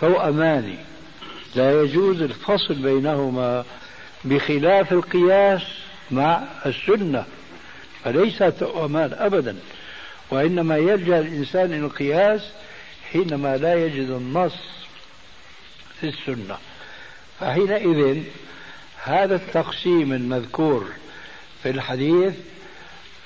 توأمان 0.00 0.78
لا 1.54 1.82
يجوز 1.82 2.22
الفصل 2.22 2.74
بينهما 2.74 3.64
بخلاف 4.24 4.92
القياس 4.92 5.62
مع 6.10 6.42
السنة. 6.66 7.24
فليس 8.04 8.38
توأمان 8.38 9.12
أبدا. 9.18 9.56
وإنما 10.30 10.76
يلجأ 10.76 11.18
الإنسان 11.18 11.64
إلى 11.64 11.86
القياس 11.86 12.50
حينما 13.12 13.56
لا 13.56 13.86
يجد 13.86 14.10
النص 14.10 14.56
في 16.00 16.08
السنة. 16.08 16.58
فحينئذ 17.40 18.22
هذا 19.04 19.34
التقسيم 19.34 20.12
المذكور 20.12 20.86
في 21.62 21.70
الحديث 21.70 22.34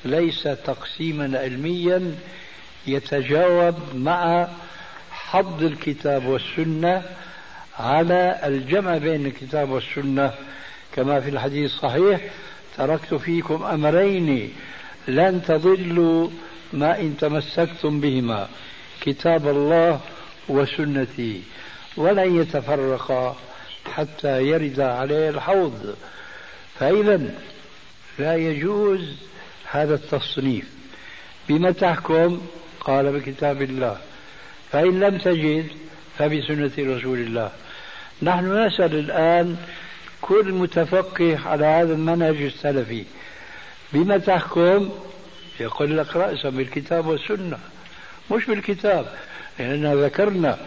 ليس 0.04 0.42
تقسيما 0.42 1.38
علميا 1.38 2.14
يتجاوب 2.87 3.74
مع 3.94 4.48
حض 5.10 5.62
الكتاب 5.62 6.26
والسنة 6.26 7.02
على 7.78 8.40
الجمع 8.44 8.98
بين 8.98 9.26
الكتاب 9.26 9.70
والسنة. 9.70 10.32
كما 10.96 11.20
في 11.20 11.30
الحديث 11.30 11.72
الصحيح 11.72 12.20
تركت 12.76 13.14
فيكم 13.14 13.62
أمرين 13.62 14.52
لن 15.08 15.42
تضلوا 15.42 16.30
ما 16.72 17.00
إن 17.00 17.16
تمسكتم 17.16 18.00
بهما 18.00 18.48
كتاب 19.00 19.48
الله 19.48 20.00
وسنتي 20.48 21.42
ولن 21.96 22.40
يتفرقا. 22.40 23.37
حتى 23.94 24.42
يرد 24.42 24.81
عليه 24.81 25.29
الحوض. 25.31 25.97
فإذا 26.79 27.20
لا 28.18 28.37
يجوز 28.37 29.16
هذا 29.70 29.94
التصنيف. 29.94 30.64
بما 31.49 31.70
تحكم 31.70 32.40
قال 32.81 33.20
بكتاب 33.20 33.62
الله. 33.62 33.99
فإن 34.73 35.01
لم 35.01 35.18
تجد 35.18 35.66
فبسنة 36.18 36.73
رسول 36.79 37.18
الله. 37.18 37.51
نحن 38.23 38.66
نسأل 38.66 38.94
الآن 38.99 39.57
كل 40.20 40.53
متفقه 40.53 41.49
على 41.49 41.66
هذا 41.66 41.92
المنهج 41.92 42.42
السلفي. 42.42 43.05
بما 43.92 44.18
تحكم 44.18 44.90
يقول 45.61 45.99
لك 45.99 46.16
رأسا 46.16 46.49
بالكتاب 46.49 47.07
والسنة. 47.07 47.59
مش 48.31 48.47
بالكتاب. 48.47 49.07
لأننا 49.59 49.94
ذكرنا 49.94 50.59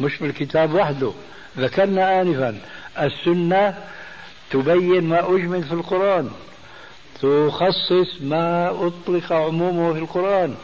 مش 0.00 0.18
بالكتاب 0.18 0.74
وحده. 0.74 1.12
ذكرنا 1.58 2.20
آنفا. 2.20 2.58
السنة 3.00 3.74
تبين 4.50 5.04
ما 5.04 5.34
أجمل 5.34 5.62
في 5.64 5.72
القرآن. 5.72 6.30
تخصص 7.14 8.22
ما 8.22 8.70
أطلق 8.86 9.32
عمومه 9.32 9.92
في 9.92 9.98
القرآن. 9.98 10.54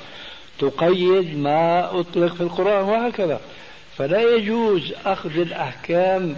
تقيد 0.58 1.38
ما 1.38 1.90
أطلق 2.00 2.34
في 2.34 2.40
القرآن 2.40 2.84
وهكذا. 2.84 3.40
فلا 3.96 4.22
يجوز 4.22 4.92
أخذ 5.06 5.38
الأحكام 5.38 6.36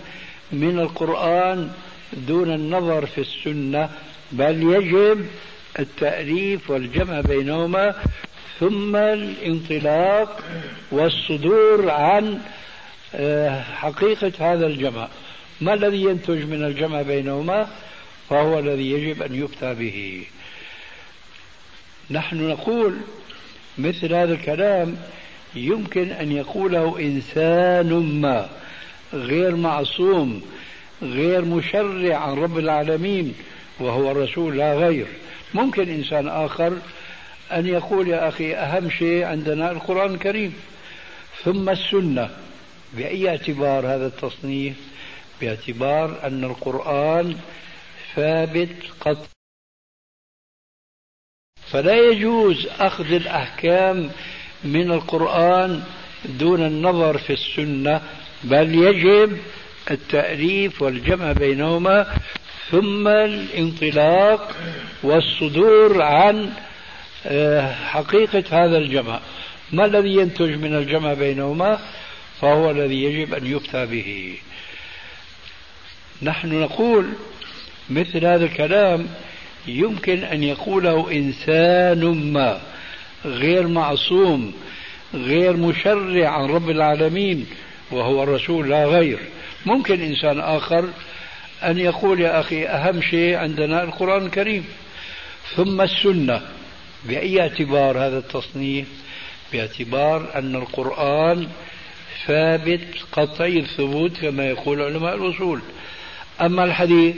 من 0.52 0.78
القرآن 0.78 1.70
دون 2.12 2.54
النظر 2.54 3.06
في 3.06 3.20
السنة 3.20 3.90
بل 4.32 4.62
يجب 4.62 5.26
التأليف 5.78 6.70
والجمع 6.70 7.20
بينهما 7.20 7.94
ثم 8.60 8.96
الانطلاق 8.96 10.40
والصدور 10.90 11.90
عن 11.90 12.40
حقيقة 13.60 14.32
هذا 14.52 14.66
الجمع. 14.66 15.08
ما 15.60 15.74
الذي 15.74 16.02
ينتج 16.02 16.44
من 16.44 16.64
الجمع 16.64 17.02
بينهما؟ 17.02 17.68
فهو 18.30 18.58
الذي 18.58 18.90
يجب 18.90 19.22
أن 19.22 19.34
يفتى 19.34 19.74
به. 19.74 20.26
نحن 22.10 22.48
نقول 22.48 22.94
مثل 23.78 24.14
هذا 24.14 24.32
الكلام 24.32 24.96
يمكن 25.54 26.10
أن 26.10 26.32
يقوله 26.32 26.98
إنسان 27.00 28.20
ما 28.20 28.48
غير 29.14 29.56
معصوم 29.56 30.42
غير 31.02 31.44
مشرع 31.44 32.16
عن 32.16 32.34
رب 32.34 32.58
العالمين 32.58 33.34
وهو 33.80 34.10
الرسول 34.10 34.56
لا 34.56 34.74
غير. 34.74 35.06
ممكن 35.54 35.88
إنسان 35.88 36.28
آخر 36.28 36.72
أن 37.52 37.66
يقول 37.66 38.08
يا 38.08 38.28
أخي 38.28 38.54
أهم 38.54 38.90
شيء 38.90 39.24
عندنا 39.24 39.70
القرآن 39.70 40.14
الكريم 40.14 40.54
ثم 41.44 41.68
السنة. 41.68 42.30
بأي 42.92 43.28
اعتبار 43.28 43.86
هذا 43.86 44.06
التصنيف؟ 44.06 44.76
باعتبار 45.40 46.26
أن 46.26 46.44
القرآن 46.44 47.36
ثابت 48.14 48.76
قط. 49.00 49.28
فلا 51.70 51.94
يجوز 51.94 52.66
أخذ 52.66 53.12
الأحكام 53.12 54.10
من 54.64 54.92
القرآن 54.92 55.82
دون 56.24 56.66
النظر 56.66 57.18
في 57.18 57.32
السنة 57.32 58.02
بل 58.44 58.74
يجب 58.74 59.38
التأليف 59.90 60.82
والجمع 60.82 61.32
بينهما 61.32 62.06
ثم 62.70 63.08
الانطلاق 63.08 64.56
والصدور 65.02 66.02
عن 66.02 66.52
آه، 67.26 67.72
حقيقة 67.72 68.44
هذا 68.50 68.78
الجمع. 68.78 69.20
ما 69.72 69.84
الذي 69.84 70.14
ينتج 70.14 70.50
من 70.50 70.74
الجمع 70.74 71.14
بينهما؟ 71.14 71.78
فهو 72.40 72.70
الذي 72.70 73.02
يجب 73.02 73.34
أن 73.34 73.46
يفتى 73.46 73.86
به. 73.86 74.38
نحن 76.22 76.60
نقول 76.60 77.06
مثل 77.90 78.26
هذا 78.26 78.44
الكلام 78.44 79.08
يمكن 79.66 80.24
أن 80.24 80.42
يقوله 80.42 81.12
إنسان 81.12 82.32
ما 82.32 82.60
غير 83.24 83.68
معصوم 83.68 84.54
غير 85.14 85.56
مشرع 85.56 86.28
عن 86.28 86.46
رب 86.46 86.70
العالمين 86.70 87.46
وهو 87.90 88.22
الرسول 88.22 88.70
لا 88.70 88.84
غير. 88.84 89.18
ممكن 89.66 90.00
إنسان 90.00 90.40
آخر 90.40 90.88
أن 91.62 91.78
يقول 91.78 92.20
يا 92.20 92.40
أخي 92.40 92.66
أهم 92.66 93.02
شيء 93.02 93.36
عندنا 93.36 93.82
القرآن 93.82 94.26
الكريم 94.26 94.64
ثم 95.56 95.80
السنة. 95.80 96.42
بأي 97.04 97.40
اعتبار 97.40 97.98
هذا 97.98 98.18
التصنيف؟ 98.18 98.86
باعتبار 99.52 100.30
أن 100.34 100.56
القرآن 100.56 101.48
ثابت 102.26 102.80
قطعي 103.12 103.58
الثبوت 103.58 104.16
كما 104.16 104.46
يقول 104.46 104.82
علماء 104.82 105.14
الأصول. 105.14 105.60
أما 106.40 106.64
الحديث 106.64 107.16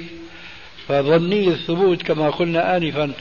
فظني 0.88 1.48
الثبوت 1.48 2.02
كما 2.02 2.30
قلنا 2.30 2.76
آنفا 2.76 3.12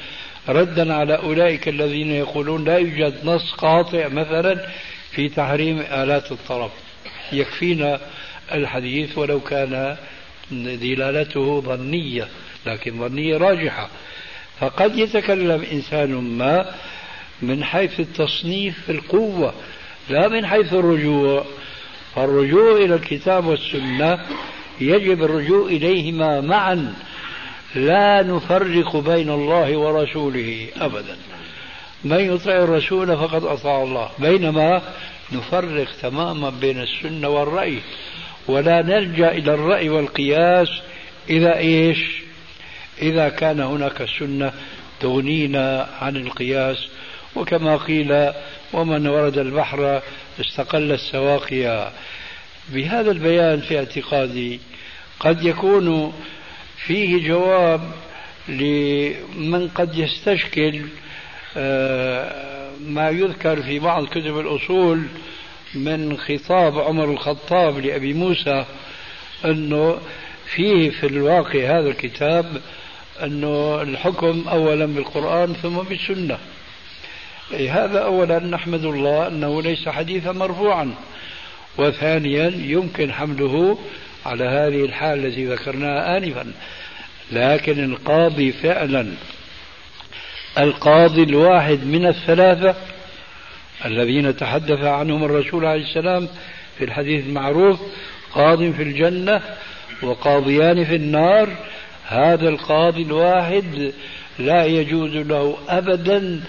ردا 0.49 0.93
على 0.93 1.15
أولئك 1.15 1.67
الذين 1.67 2.11
يقولون 2.11 2.65
لا 2.65 2.77
يوجد 2.77 3.25
نص 3.25 3.51
قاطع 3.51 4.07
مثلا 4.07 4.67
في 5.11 5.29
تحريم 5.29 5.79
آلات 5.79 6.31
الطرب 6.31 6.71
يكفينا 7.31 7.99
الحديث 8.53 9.17
ولو 9.17 9.39
كان 9.39 9.97
دلالته 10.51 11.61
ظنية 11.61 12.27
لكن 12.65 12.99
ظنية 12.99 13.37
راجحة. 13.37 13.89
فقد 14.59 14.97
يتكلم 14.97 15.65
إنسان 15.71 16.13
ما 16.13 16.73
من 17.41 17.63
حيث 17.63 17.99
التصنيف 17.99 18.89
القوة 18.89 19.53
لا 20.09 20.27
من 20.27 20.45
حيث 20.45 20.73
الرجوع. 20.73 21.45
فالرجوع 22.15 22.71
إلى 22.71 22.95
الكتاب 22.95 23.45
والسنة 23.45 24.19
يجب 24.81 25.23
الرجوع 25.23 25.67
إليهما 25.67 26.41
معا. 26.41 26.93
لا 27.75 28.23
نفرق 28.23 28.97
بين 28.97 29.29
الله 29.29 29.77
ورسوله 29.77 30.67
أبدا. 30.77 31.17
من 32.03 32.35
يطع 32.35 32.51
الرسول 32.51 33.17
فقد 33.17 33.43
أطاع 33.43 33.83
الله. 33.83 34.09
بينما 34.19 34.81
نفرق 35.31 35.87
تماما 36.01 36.49
بين 36.49 36.81
السنة 36.81 37.29
والرأي. 37.29 37.79
ولا 38.47 38.81
نلجأ 38.81 39.31
إلى 39.31 39.53
الرأي 39.53 39.89
والقياس 39.89 40.69
إذا 41.29 41.57
إيش؟ 41.57 42.21
إذا 43.01 43.29
كان 43.29 43.59
هناك 43.59 44.07
سنة 44.19 44.53
تغنينا 44.99 45.89
عن 46.01 46.15
القياس. 46.15 46.87
وكما 47.35 47.77
قيل 47.77 48.31
ومن 48.73 49.07
ورد 49.07 49.37
البحر 49.37 50.01
استقل 50.39 50.91
السواقيا 50.91 51.91
بهذا 52.69 53.11
البيان 53.11 53.61
في 53.61 53.77
اعتقادي 53.77 54.59
قد 55.19 55.45
يكون 55.45 56.13
فيه 56.85 57.27
جواب 57.27 57.81
لمن 58.47 59.69
قد 59.75 59.97
يستشكل 59.97 60.81
آه، 61.57 62.71
ما 62.85 63.09
يذكر 63.09 63.61
في 63.61 63.79
بعض 63.79 64.05
كتب 64.05 64.39
الأصول 64.39 65.03
من 65.75 66.17
خطاب 66.17 66.79
عمر 66.79 67.11
الخطاب 67.11 67.77
لأبي 67.79 68.13
موسى 68.13 68.65
أنه 69.45 69.99
فيه 70.55 70.89
في 70.89 71.07
الواقع 71.07 71.79
هذا 71.79 71.89
الكتاب 71.89 72.61
أنه 73.23 73.81
الحكم 73.81 74.45
أولا 74.47 74.85
بالقرآن 74.85 75.53
ثم 75.53 75.77
بالسنة. 75.77 76.37
هذا 77.53 77.99
أولا 77.99 78.39
نحمد 78.39 78.85
الله 78.85 79.27
أنه 79.27 79.61
ليس 79.61 79.89
حديثا 79.89 80.31
مرفوعا. 80.31 80.95
وثانيا 81.77 82.51
يمكن 82.55 83.13
حمله 83.13 83.77
على 84.25 84.43
هذه 84.43 84.85
الحال 84.85 85.25
التي 85.25 85.45
ذكرناها 85.45 86.17
آنفا. 86.17 86.51
لكن 87.31 87.83
القاضي 87.83 88.51
فعلا 88.51 89.07
القاضي 90.57 91.23
الواحد 91.23 91.83
من 91.83 92.05
الثلاثة 92.07 92.75
الذين 93.85 94.37
تحدث 94.37 94.83
عنهم 94.83 95.23
الرسول 95.23 95.65
عليه 95.65 95.83
السلام 95.83 96.27
في 96.77 96.83
الحديث 96.83 97.25
المعروف 97.25 97.79
قاض 98.31 98.71
في 98.71 98.83
الجنة 98.83 99.41
وقاضيان 100.03 100.85
في 100.85 100.95
النار. 100.95 101.49
هذا 102.07 102.49
القاضي 102.49 103.01
الواحد 103.01 103.93
لا 104.39 104.65
يجوز 104.65 105.15
له 105.15 105.57
أبدا 105.69 106.43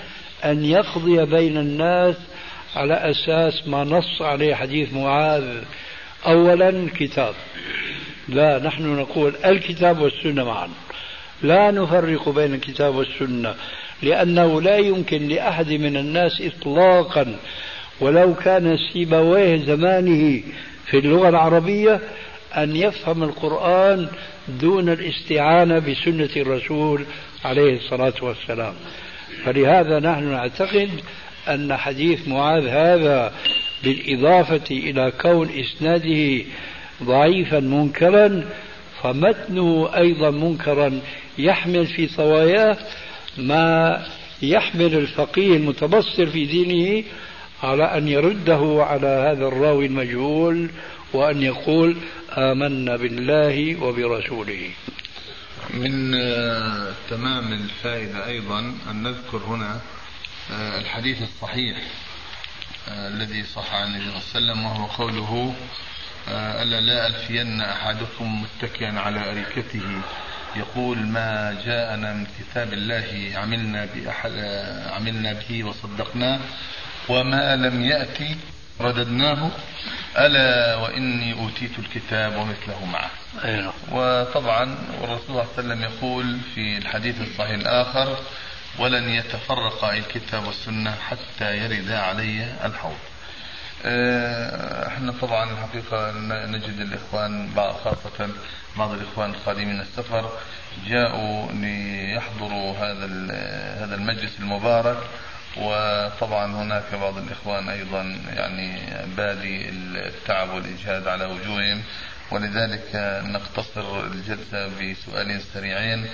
أن 0.45 0.65
يقضي 0.65 1.25
بين 1.25 1.57
الناس 1.57 2.17
على 2.77 2.95
أساس 2.95 3.69
ما 3.69 3.85
نص 3.85 4.23
عليه 4.23 4.55
حديث 4.55 4.93
معاذ. 4.93 5.45
أولا 6.27 6.69
الكتاب 6.69 7.35
لا 8.29 8.59
نحن 8.59 8.97
نقول 8.97 9.35
الكتاب 9.45 10.01
والسنة 10.01 10.45
معا. 10.45 10.69
لا 11.43 11.71
نفرق 11.71 12.29
بين 12.29 12.55
الكتاب 12.55 12.95
والسنة 12.95 13.55
لأنه 14.03 14.61
لا 14.61 14.77
يمكن 14.77 15.29
لأحد 15.29 15.73
من 15.73 15.97
الناس 15.97 16.43
إطلاقا. 16.43 17.37
ولو 18.01 18.35
كان 18.35 18.77
سيبويه 18.93 19.57
زمانه 19.57 20.43
في 20.87 20.99
اللغة 20.99 21.29
العربية 21.29 22.01
أن 22.57 22.77
يفهم 22.77 23.23
القرآن 23.23 24.09
دون 24.49 24.89
الاستعانة 24.89 25.79
بسنة 25.79 26.31
الرسول 26.37 27.05
عليه 27.45 27.77
الصلاة 27.77 28.15
والسلام. 28.23 28.75
فلهذا 29.45 29.99
نحن 29.99 30.25
نعتقد 30.25 30.91
أن 31.49 31.77
حديث 31.77 32.29
معاذ 32.29 32.67
هذا 32.67 33.33
بالإضافة 33.85 34.65
إلى 34.71 35.13
كون 35.21 35.49
إسناده 35.61 36.45
ضعيفا 37.03 37.61
منكرا 37.61 38.45
فمتنه 39.03 39.91
أيضا 39.97 40.31
منكرا. 40.31 41.01
يحمل 41.39 41.87
في 41.87 42.09
صواياه 42.09 42.77
ما 43.39 44.03
يحمل 44.43 44.95
الفقيه 44.95 45.57
المتبصر 45.57 46.27
في 46.27 46.45
دينه 46.47 47.05
على 47.63 47.85
أن 47.85 48.09
يرده 48.09 48.85
على 48.85 49.07
هذا 49.07 49.49
الراوي 49.49 49.87
المجهول 49.87 50.69
وأن 51.13 51.43
يقول 51.43 51.97
آمنا 52.33 52.97
بالله 52.97 53.83
وبرسوله. 53.83 54.61
من 55.71 56.15
آه، 56.15 56.93
تمام 57.11 57.53
الفائدة 57.53 58.27
أيضا 58.27 58.59
أن 58.91 59.03
نذكر 59.03 59.39
هنا 59.39 59.81
آه، 60.53 60.79
الحديث 60.79 61.23
الصحيح 61.23 61.77
آه، 62.89 63.09
الذي 63.09 63.45
صح 63.45 63.75
عن 63.75 63.87
النبي 63.89 64.05
صلى 64.05 64.41
الله 64.41 64.53
عليه 64.53 64.57
وسلم 64.57 64.65
وهو 64.65 64.87
قوله 64.87 65.55
ألا 66.63 66.81
لا 66.81 67.07
ألفين 67.07 67.61
أحدكم 67.61 68.43
متكئا 68.43 69.01
على 69.01 69.31
أريكته. 69.31 70.03
يقول 70.57 70.99
ما 70.99 71.63
جاءنا 71.65 72.13
من 72.13 72.27
كتاب 72.39 72.73
الله 72.73 73.33
عملنا 73.35 73.89
بأحد 73.95 74.33
عملنا 74.93 75.33
به 75.33 75.65
وصدقناه 75.65 76.41
وما 77.09 77.57
لم 77.57 77.85
يأتي 77.85 78.37
رددناه 78.81 79.51
ألا 80.19 80.77
وإني 80.77 81.33
أوتيت 81.33 81.79
الكتاب 81.79 82.37
ومثله 82.37 82.85
معه. 82.85 83.11
وطبعا 83.93 84.79
والرسول 85.01 85.27
صلى 85.27 85.31
الله 85.31 85.43
عليه 85.43 85.53
وسلم 85.53 85.83
يقول 85.83 86.39
في 86.55 86.79
الحديث 86.79 87.21
الصحيح 87.21 87.51
الآخر 87.51 88.17
ولن 88.79 89.09
يتفرق 89.09 89.85
الكتاب 89.85 90.47
والسنة 90.47 90.95
حتى 90.95 91.57
يرد 91.59 91.91
علي 91.91 92.55
الحوض. 92.65 92.99
آه، 93.85 94.87
إحنا 94.89 95.15
طبعا 95.21 95.51
الحقيقة 95.51 96.13
نجد 96.47 96.81
الإخوان 96.81 97.51
خاصة 97.85 98.29
بعض 98.77 98.93
الإخوان 98.93 99.31
القادمين 99.31 99.81
السفر 99.81 100.31
جاءوا 100.87 101.53
ليحضروا 101.53 102.77
هذا 102.77 103.07
هذا 103.85 103.95
المجلس 103.95 104.41
المبارك 104.41 104.99
وطبعا 105.57 106.63
هناك 106.63 106.95
بعض 106.95 107.19
الإخوان 107.19 107.69
أيضا 107.69 108.03
يعني 108.37 108.81
بادي 109.17 109.69
التعب 109.69 110.51
والإجهاد 110.51 111.09
على 111.09 111.25
وجوههم 111.25 111.83
ولذلك 112.31 112.91
نقتصر 113.25 114.05
الجلسة 114.05 114.67
بسؤالين 114.67 115.41
سريعين 115.55 116.07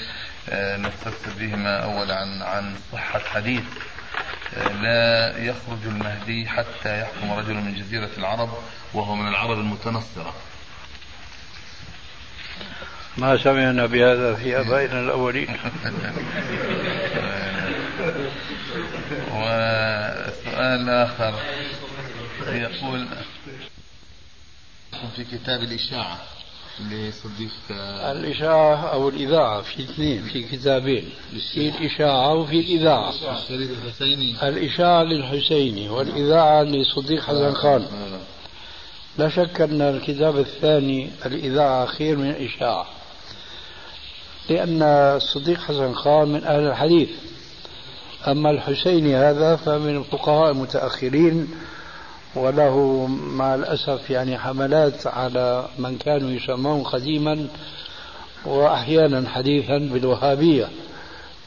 آه، 0.49 0.77
نستفسر 0.77 1.31
بهما 1.39 1.79
أولا 1.79 2.15
عن 2.15 2.43
عن 2.43 2.75
صحة 2.93 3.19
حديث. 3.19 3.63
آه، 4.57 4.69
لا 4.69 5.39
يخرج 5.39 5.79
المهدي 5.87 6.49
حتى 6.49 7.01
يحكم 7.01 7.33
رجل 7.33 7.55
من 7.55 7.75
جزيرة 7.75 8.11
العرب 8.19 8.51
وهو 8.95 9.15
من 9.15 9.29
العرب 9.29 9.59
المتنصرة. 9.59 10.35
ما 13.17 13.37
سمعنا 13.37 13.87
بهذا 13.87 14.35
في 14.35 14.61
أبائنا 14.61 15.01
الأولين. 15.01 15.57
وسؤال 19.55 20.89
آخر. 20.91 21.35
يقول 22.49 23.07
في 25.17 25.25
كتاب 25.25 25.63
الإشاعة 25.63 26.19
لصديق 26.91 27.51
الإشاعة 28.11 28.77
أو 28.93 29.09
الإذاعة 29.09 29.63
في 29.63 29.83
اثنين 29.83 30.23
في 30.23 30.43
كتابين 30.43 31.09
في 31.53 31.69
الإشاعة 31.69 32.35
وفي 32.35 32.61
الإذاعة. 32.61 33.13
الإشاعة 34.43 35.03
للحسيني 35.03 35.89
والإذاعة 35.89 36.63
لصديق 36.63 37.23
حسن 37.23 37.55
خان. 37.55 37.83
آه. 37.83 38.21
لا 39.19 39.29
شك 39.29 39.61
أن 39.61 39.81
الكتاب 39.81 40.39
الثاني 40.39 41.11
الإذاعة 41.27 41.87
خير 41.87 42.17
من 42.17 42.31
الإشاعة 42.31 42.87
لأن 44.51 44.83
الصديق 44.83 45.61
حسن 45.61 45.95
خان 45.95 46.29
من 46.29 46.45
أهل 46.45 46.67
الحديث. 46.69 47.09
أما 48.29 48.51
الحسيني 48.51 49.17
هذا 49.17 49.57
فمن 49.57 49.97
الفقهاء 49.97 50.51
المتأخرين 50.51 51.49
وله 52.35 53.07
مع 53.07 53.55
الأسف 53.55 54.11
يعني 54.11 54.39
حملات 54.39 55.07
على 55.07 55.65
من 55.79 55.99
كانوا 55.99 56.31
يسمون 56.31 56.83
قديما 56.83 57.47
وأحيانا 58.45 59.29
حديثا 59.29 59.79
بالوهابية 59.79 60.69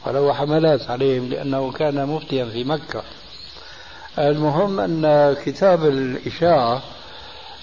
وله 0.06 0.32
حملات 0.32 0.90
عليهم 0.90 1.28
لأنه 1.28 1.72
كان 1.72 2.06
مفتيا 2.06 2.44
في 2.44 2.64
مكة. 2.64 3.02
المهم 4.18 4.80
أن 4.80 5.36
كتاب 5.44 5.84
الإشاعة 5.84 6.82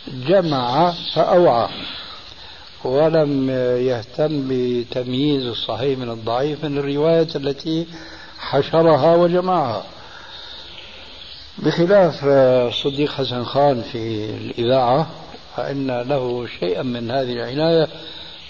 جمع 0.07 0.93
فأوعى 1.15 1.69
ولم 2.83 3.49
يهتم 3.79 4.47
بتمييز 4.49 5.45
الصحيح 5.45 5.99
من 5.99 6.09
الضعيف 6.09 6.65
من 6.65 6.77
الرواية 6.77 7.27
التي 7.35 7.87
حشرها 8.39 9.15
وجمعها. 9.15 9.85
بخلاف 11.57 12.23
الصديق 12.23 13.11
حسن 13.11 13.43
خان 13.43 13.81
في 13.81 14.25
الإذاعة 14.25 15.07
فإن 15.55 16.01
له 16.01 16.47
شيئا 16.59 16.83
من 16.83 17.11
هذه 17.11 17.31
العناية 17.31 17.87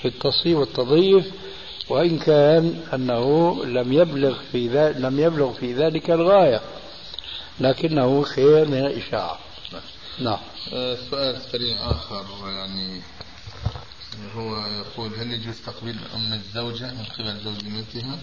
في 0.01 0.07
التصحيح 0.07 0.57
والتضييف 0.57 1.31
وإن 1.89 2.19
كان 2.19 2.83
أنه 2.93 3.55
لم 3.65 3.93
يبلغ 3.93 4.37
في 4.51 4.67
ذلك 4.67 4.97
لم 4.97 5.19
يبلغ 5.19 5.53
في 5.53 5.73
ذلك 5.73 6.11
الغاية 6.11 6.61
لكنه 7.59 8.23
خير 8.23 8.67
من 8.67 8.77
الإشاعة. 8.77 9.39
نعم. 10.19 10.39
آه، 10.73 10.97
سؤال 11.09 11.41
سريع 11.51 11.91
آخر 11.91 12.25
يعني 12.47 13.01
هو 14.35 14.65
يقول 14.67 15.13
هل 15.15 15.31
يجوز 15.31 15.61
تقبيل 15.65 15.97
أم 16.15 16.33
الزوجة 16.33 16.85
من 16.85 17.03
قبل 17.03 17.39
زوج 17.43 17.55
ابنتها؟ 17.55 18.17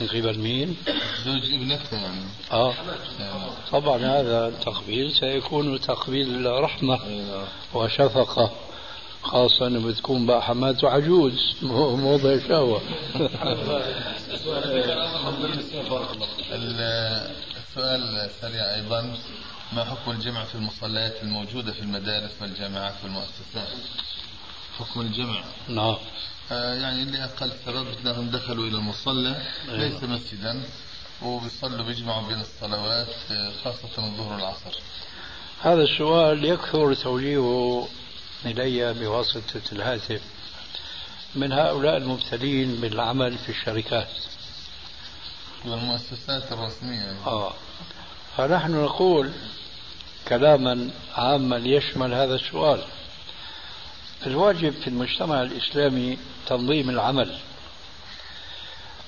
من 0.00 0.06
قبل 0.08 0.38
مين؟ 0.38 0.76
زوج 1.24 1.54
ابنتها 1.54 1.98
يعني. 1.98 2.24
آه. 2.52 2.74
طبعا 3.72 3.96
هذا 3.96 4.48
التقبيل 4.48 5.12
سيكون 5.12 5.80
تقبيل 5.80 6.46
رحمة 6.62 7.04
أيوة. 7.04 7.48
وشفقة 7.74 8.50
خاصة 9.22 9.66
انه 9.66 9.86
بتكون 9.88 10.26
بقى 10.26 10.42
حماته 10.42 10.88
عجوز 10.88 11.56
موضع 11.62 12.38
شهوة. 12.48 12.80
السؤال 17.56 18.30
سريع 18.40 18.74
أيضا 18.74 19.16
ما 19.72 19.84
حكم 19.84 20.10
الجمع 20.10 20.44
في 20.44 20.54
المصليات 20.54 21.22
الموجودة 21.22 21.72
في 21.72 21.80
المدارس 21.80 22.30
والجامعات 22.42 22.94
والمؤسسات؟ 23.04 23.68
حكم 24.78 25.00
الجمع. 25.00 25.44
نعم. 25.68 25.96
يعني 26.50 27.04
لأقل 27.04 27.52
سبب 27.66 27.86
أنهم 28.00 28.30
دخلوا 28.30 28.66
إلى 28.66 28.76
المصلى 28.76 29.42
أيوة. 29.68 29.78
ليس 29.78 30.02
مسجدا 30.02 30.62
وبيصلوا 31.22 31.86
بيجمعوا 31.86 32.28
بين 32.28 32.40
الصلوات 32.40 33.06
خاصة 33.64 33.88
الظهر 33.98 34.32
والعصر. 34.32 34.78
هذا 35.62 35.82
السؤال 35.82 36.44
يكثر 36.44 36.94
توجيهه 36.94 37.88
إلي 38.46 38.94
بواسطة 38.94 39.62
الهاتف. 39.72 40.22
من 41.34 41.52
هؤلاء 41.52 41.96
المبتلين 41.96 42.80
بالعمل 42.80 43.38
في 43.38 43.48
الشركات؟ 43.48 44.08
والمؤسسات 45.64 46.52
الرسمية. 46.52 47.26
آه. 47.26 47.54
فنحن 48.36 48.72
نقول 48.72 49.30
كلاما 50.28 50.90
عاما 51.16 51.56
يشمل 51.56 52.14
هذا 52.14 52.34
السؤال. 52.34 52.82
الواجب 54.26 54.70
في 54.70 54.88
المجتمع 54.88 55.42
الإسلامي 55.42 56.18
تنظيم 56.46 56.90
العمل. 56.90 57.38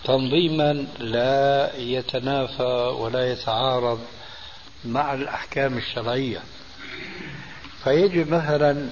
تنظيما 0.04 0.86
لا 0.98 1.76
يتنافى 1.76 2.94
ولا 2.98 3.32
يتعارض 3.32 4.00
مع 4.84 5.14
الأحكام 5.14 5.78
الشرعية. 5.78 6.42
فيجب 7.84 8.28
مثلا 8.28 8.90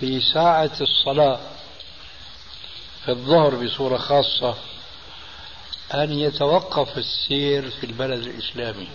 في 0.00 0.20
ساعة 0.20 0.72
الصلاة 0.80 1.40
في 3.04 3.10
الظهر 3.10 3.64
بصورة 3.64 3.96
خاصة 3.96 4.54
أن 5.94 6.12
يتوقف 6.12 6.98
السير 6.98 7.70
في 7.70 7.84
البلد 7.86 8.26
الإسلامي 8.26 8.88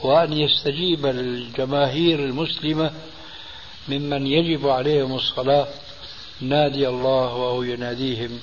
وأن 0.00 0.32
يستجيب 0.32 1.06
الجماهير 1.06 2.18
المسلمة 2.18 2.92
ممن 3.88 4.26
يجب 4.26 4.68
عليهم 4.68 5.14
الصلاة 5.14 5.68
نادي 6.40 6.88
الله 6.88 7.34
وهو 7.34 7.62
يناديهم 7.62 8.40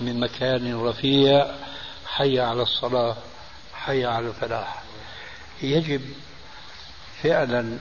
من 0.00 0.20
مكان 0.20 0.74
رفيع 0.80 1.46
حي 2.06 2.40
على 2.40 2.62
الصلاة 2.62 3.16
حي 3.74 4.04
على 4.04 4.28
الفلاح. 4.28 4.82
يجب 5.62 6.00
فعلا 7.22 7.78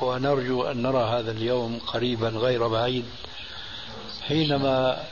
ونرجو 0.00 0.62
أن 0.62 0.82
نرى 0.82 1.04
هذا 1.04 1.30
اليوم 1.30 1.78
قريبا 1.78 2.28
غير 2.28 2.68
بعيد 2.68 3.04
حينما 4.22 5.04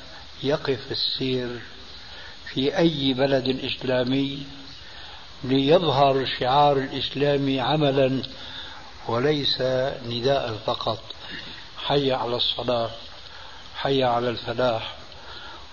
يقف 0.43 0.81
السير 0.91 1.61
في 2.47 2.79
أي 2.79 3.15
بلد 3.15 3.61
إسلامي 3.65 4.47
ليظهر 5.45 6.27
شعار 6.41 6.77
الإسلام 6.77 7.61
عملا 7.61 8.23
وليس 9.09 9.61
نداء 10.07 10.59
فقط. 10.67 10.99
حي 11.85 12.13
على 12.13 12.37
الصلاة 12.37 12.91
حي 13.77 14.05
على 14.05 14.31
الفلاح. 14.31 14.95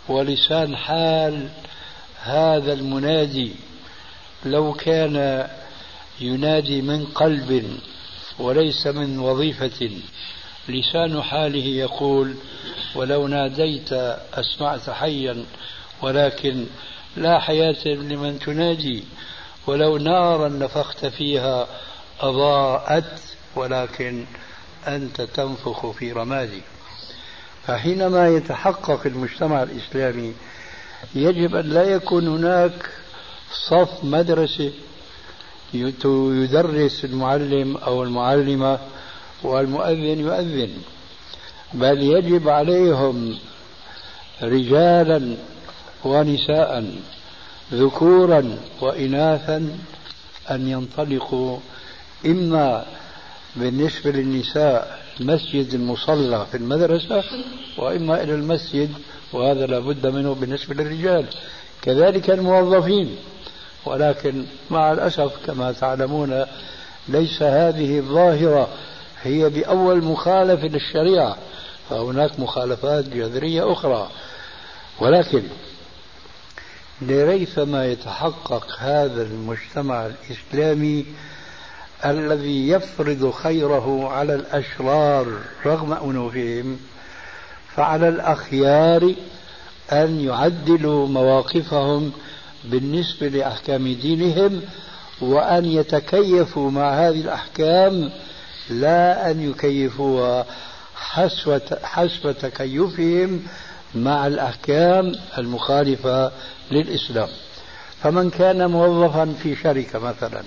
ولسان 0.09 0.75
حال 0.75 1.49
هذا 2.21 2.73
المنادي 2.73 3.55
لو 4.45 4.73
كان 4.73 5.47
ينادي 6.19 6.81
من 6.81 7.05
قلب 7.05 7.79
وليس 8.39 8.87
من 8.87 9.19
وظيفة 9.19 9.91
لسان 10.69 11.21
حاله 11.21 11.65
يقول 11.65 12.35
ولو 12.95 13.27
ناديت 13.27 13.93
أسمعت 14.33 14.89
حيا 14.89 15.45
ولكن 16.01 16.65
لا 17.17 17.39
حياة 17.39 17.85
لمن 17.85 18.39
تنادي. 18.39 19.03
ولو 19.67 19.97
نارا 19.97 20.49
نفخت 20.49 21.05
فيها 21.05 21.67
أضاءت 22.21 23.19
ولكن 23.55 24.25
أنت 24.87 25.21
تنفخ 25.21 25.91
في 25.91 26.11
رمادي. 26.11 26.61
فحينما 27.67 28.27
يتحقق 28.27 29.01
المجتمع 29.05 29.63
الإسلامي 29.63 30.33
يجب 31.15 31.55
أن 31.55 31.69
لا 31.69 31.83
يكون 31.83 32.27
هناك 32.27 32.89
صف 33.69 34.03
مدرسة 34.03 34.71
يدرس 35.73 37.05
المعلم 37.05 37.77
أو 37.77 38.03
المعلمة 38.03 38.79
والمؤذن 39.43 40.19
يؤذن 40.19 40.71
بل 41.73 42.03
يجب 42.03 42.49
عليهم 42.49 43.37
رجالا 44.43 45.35
ونساء 46.05 46.93
ذكورا 47.73 48.57
وإناثا 48.81 49.77
أن 50.51 50.67
ينطلقوا 50.67 51.59
إما 52.27 52.85
بالنسبة 53.55 54.11
للنساء 54.11 54.99
مسجد 55.19 55.73
المصلى 55.73 56.45
في 56.51 56.57
المدرسة 56.57 57.23
وإما 57.77 58.23
إلى 58.23 58.33
المسجد 58.33 58.89
وهذا 59.33 59.65
لابد 59.65 60.07
منه 60.07 60.33
بالنسبة 60.33 60.75
للرجال. 60.75 61.25
كذلك 61.81 62.29
الموظفين. 62.29 63.15
ولكن 63.85 64.45
مع 64.71 64.91
الأسف 64.91 65.45
كما 65.45 65.71
تعلمون 65.71 66.45
ليس 67.07 67.41
هذه 67.41 67.99
الظاهرة 67.99 68.69
هي 69.21 69.49
بأول 69.49 70.03
مخالفة 70.03 70.67
للشريعة. 70.67 71.37
فهناك 71.89 72.39
مخالفات 72.39 73.09
جذرية 73.09 73.71
أخرى. 73.71 74.09
ولكن 74.99 75.43
لريثما 77.01 77.85
يتحقق 77.85 78.67
هذا 78.79 79.21
المجتمع 79.21 80.05
الإسلامي 80.05 81.05
الذي 82.05 82.69
يفرض 82.69 83.31
خيره 83.31 84.09
على 84.09 84.35
الأشرار 84.35 85.27
رغم 85.65 85.93
أنوفهم 85.93 86.79
فعلى 87.75 88.09
الأخيار 88.09 89.13
أن 89.91 90.19
يعدلوا 90.19 91.07
مواقفهم 91.07 92.11
بالنسبة 92.65 93.27
لأحكام 93.27 93.93
دينهم 93.93 94.61
وأن 95.21 95.65
يتكيفوا 95.65 96.71
مع 96.71 96.93
هذه 96.93 97.21
الأحكام 97.21 98.11
لا 98.69 99.31
أن 99.31 99.49
يكيفوها 99.49 100.45
حسب 100.95 101.61
حسب 101.83 102.31
تكيفهم 102.31 103.43
مع 103.95 104.27
الأحكام 104.27 105.15
المخالفة 105.37 106.31
للإسلام. 106.71 107.29
فمن 108.03 108.29
كان 108.29 108.71
موظفا 108.71 109.35
في 109.43 109.55
شركة 109.55 109.99
مثلا 109.99 110.43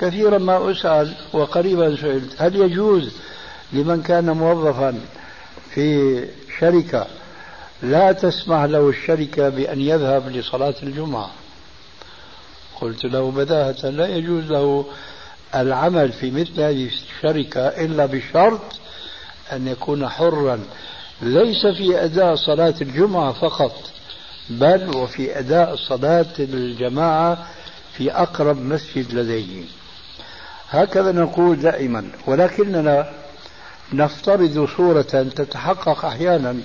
كثيرا 0.00 0.38
ما 0.38 0.70
أسأل 0.70 1.14
وقريبا 1.32 1.96
سئلت. 1.96 2.34
هل 2.38 2.56
يجوز 2.56 3.12
لمن 3.72 4.02
كان 4.02 4.30
موظفا 4.30 5.00
في 5.74 6.24
شركة 6.58 7.06
لا 7.82 8.12
تسمح 8.12 8.62
له 8.64 8.88
الشركة 8.88 9.48
بأن 9.48 9.80
يذهب 9.80 10.28
لصلاة 10.28 10.74
الجمعة؟ 10.82 11.30
قلت 12.80 13.04
له 13.04 13.30
بداهة 13.30 13.90
لا 13.90 14.06
يجوز 14.06 14.44
له 14.44 14.86
العمل 15.54 16.12
في 16.12 16.30
مثل 16.30 16.60
هذه 16.60 16.88
الشركة 16.88 17.60
إلا 17.60 18.06
بشرط 18.06 18.60
أن 19.52 19.68
يكون 19.68 20.08
حرا. 20.08 20.60
ليس 21.22 21.66
في 21.78 22.04
أداء 22.04 22.34
صلاة 22.34 22.74
الجمعة 22.80 23.32
فقط 23.32 23.90
بل 24.50 24.96
وفي 24.96 25.38
أداء 25.38 25.76
صلاة 25.76 26.34
الجماعة 26.38 27.46
في 27.96 28.12
أقرب 28.12 28.56
مسجد 28.56 29.14
لديه. 29.14 29.64
هكذا 30.70 31.12
نقول 31.12 31.56
دائما 31.60 32.04
ولكننا 32.26 33.12
نفترض 33.92 34.68
صورة 34.76 35.02
تتحقق 35.36 36.04
أحيانا 36.04 36.56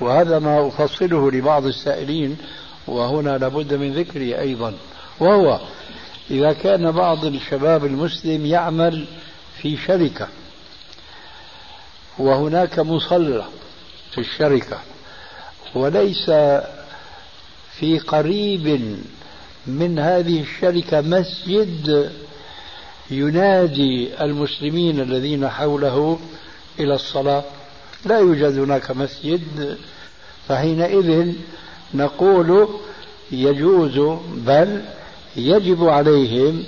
وهذا 0.00 0.38
ما 0.38 0.68
أفصله 0.68 1.30
لبعض 1.30 1.66
السائلين 1.66 2.36
وهنا 2.86 3.38
لابد 3.38 3.74
من 3.74 3.92
ذكره 3.92 4.40
أيضا 4.40 4.74
وهو 5.20 5.60
إذا 6.30 6.52
كان 6.52 6.90
بعض 6.90 7.24
الشباب 7.24 7.84
المسلم 7.84 8.46
يعمل 8.46 9.06
في 9.62 9.76
شركة 9.76 10.28
وهناك 12.18 12.78
مصلى 12.78 13.44
في 14.14 14.20
الشركة 14.20 14.78
وليس 15.74 16.30
في 17.78 17.98
قريب 17.98 18.96
من 19.66 19.98
هذه 19.98 20.40
الشركة 20.40 21.00
مسجد 21.00 22.10
ينادي 23.10 24.24
المسلمين 24.24 25.00
الذين 25.00 25.48
حوله 25.48 26.18
إلى 26.80 26.94
الصلاة 26.94 27.44
لا 28.06 28.18
يوجد 28.18 28.58
هناك 28.58 28.90
مسجد. 28.90 29.76
فحينئذ 30.48 31.32
نقول 31.94 32.68
يجوز 33.32 34.18
بل 34.46 34.82
يجب 35.36 35.84
عليهم 35.84 36.64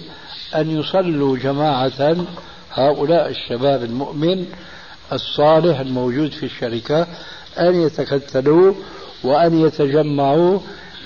أن 0.57 0.81
يصلوا 0.81 1.37
جماعة 1.37 2.17
هؤلاء 2.73 3.29
الشباب 3.29 3.85
المؤمن 3.85 4.47
الصالح 5.13 5.81
الموجود 5.81 6.33
في 6.33 6.47
الشركة 6.47 7.07
أن 7.59 7.83
يتكتلوا 7.83 8.75
وأن 9.25 9.61
يتجمعوا 9.67 10.59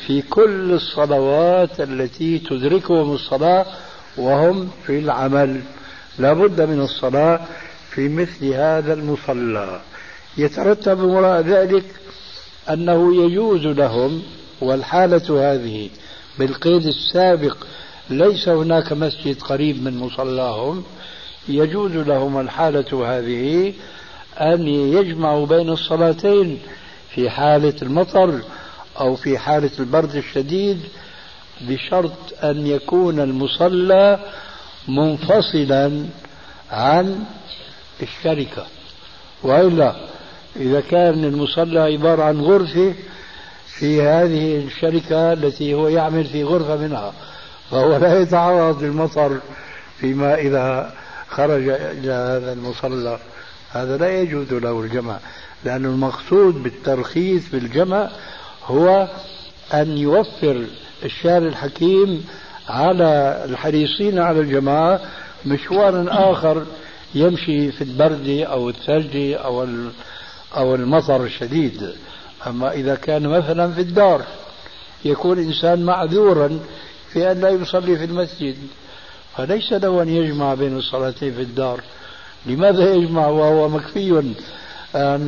في 0.06 0.22
كل 0.22 0.72
الصلوات 0.72 1.80
التي 1.80 2.38
تدركهم 2.38 3.14
الصلاة 3.14 3.66
وهم 4.16 4.70
في 4.86 4.98
العمل. 4.98 5.60
لابد 6.18 6.60
من 6.60 6.80
الصلاة 6.80 7.40
في 7.90 8.08
مثل 8.08 8.46
هذا 8.46 8.94
المصلى. 8.94 9.80
يترتب 10.36 11.02
وراء 11.02 11.40
ذلك 11.40 11.84
أنه 12.70 13.24
يجوز 13.24 13.66
لهم 13.66 14.22
والحالة 14.60 15.52
هذه 15.52 15.90
بالقيد 16.38 16.86
السابق 16.86 17.56
ليس 18.10 18.48
هناك 18.48 18.92
مسجد 18.92 19.42
قريب 19.42 19.82
من 19.82 19.98
مصلاهم 19.98 20.84
يجوز 21.48 21.92
لهم 21.92 22.40
الحالة 22.40 23.16
هذه 23.16 23.74
أن 24.40 24.68
يجمعوا 24.68 25.46
بين 25.46 25.68
الصلاتين 25.68 26.58
في 27.14 27.30
حالة 27.30 27.74
المطر 27.82 28.40
أو 29.00 29.16
في 29.16 29.38
حالة 29.38 29.70
البرد 29.78 30.16
الشديد 30.16 30.80
بشرط 31.60 32.44
أن 32.44 32.66
يكون 32.66 33.20
المصلى 33.20 34.18
منفصلا 34.88 36.06
عن 36.70 37.24
الشركة. 38.02 38.66
وإلا 39.42 39.94
إذا 40.56 40.80
كان 40.80 41.24
المصلى 41.24 41.80
عبارة 41.80 42.22
عن 42.22 42.40
غرفة 42.40 42.94
في 43.66 44.02
هذه 44.02 44.56
الشركة 44.56 45.32
التي 45.32 45.74
هو 45.74 45.88
يعمل 45.88 46.24
في 46.24 46.44
غرفة 46.44 46.76
منها 46.76 47.12
فهو 47.70 47.96
لا 47.96 48.20
يتعرض 48.20 48.82
للمطر 48.82 49.40
فيما 49.98 50.34
إذا 50.34 50.94
خرج 51.28 51.68
إلى 51.68 52.12
هذا 52.12 52.52
المصلى. 52.52 53.18
هذا 53.70 53.96
لا 53.96 54.20
يجوز 54.20 54.52
له 54.52 54.80
الجمع 54.80 55.18
لأن 55.64 55.84
المقصود 55.84 56.62
بالترخيص 56.62 57.48
بالجمع 57.52 58.10
هو 58.64 59.08
أن 59.74 59.98
يوفر 59.98 60.64
الشارع 61.04 61.46
الحكيم 61.46 62.24
على 62.68 63.42
الحريصين 63.44 64.18
على 64.18 64.40
الجماعة 64.40 65.00
مشوارا 65.46 66.06
آخر 66.08 66.66
يمشي 67.14 67.72
في 67.72 67.84
البرد 67.84 68.28
أو 68.28 68.68
الثلج 68.68 69.16
أو 69.16 69.66
أو 70.56 70.74
المطر 70.74 71.24
الشديد. 71.24 71.94
أما 72.46 72.72
إذا 72.72 72.94
كان 72.94 73.28
مثلا 73.28 73.72
في 73.72 73.80
الدار 73.80 74.22
يكون 75.04 75.38
إنسان 75.38 75.84
معذورا 75.84 76.58
في 77.12 77.32
أن 77.32 77.40
لا 77.40 77.48
يصلي 77.48 77.96
في 77.96 78.04
المسجد. 78.04 78.56
فليس 79.36 79.72
له 79.72 80.02
أن 80.02 80.08
يجمع 80.08 80.54
بين 80.54 80.76
الصلاتين 80.76 81.34
في 81.34 81.42
الدار. 81.42 81.80
لماذا 82.46 82.94
يجمع؟ 82.94 83.26
وهو 83.26 83.68
مكفي 83.68 84.34
عن 84.94 85.22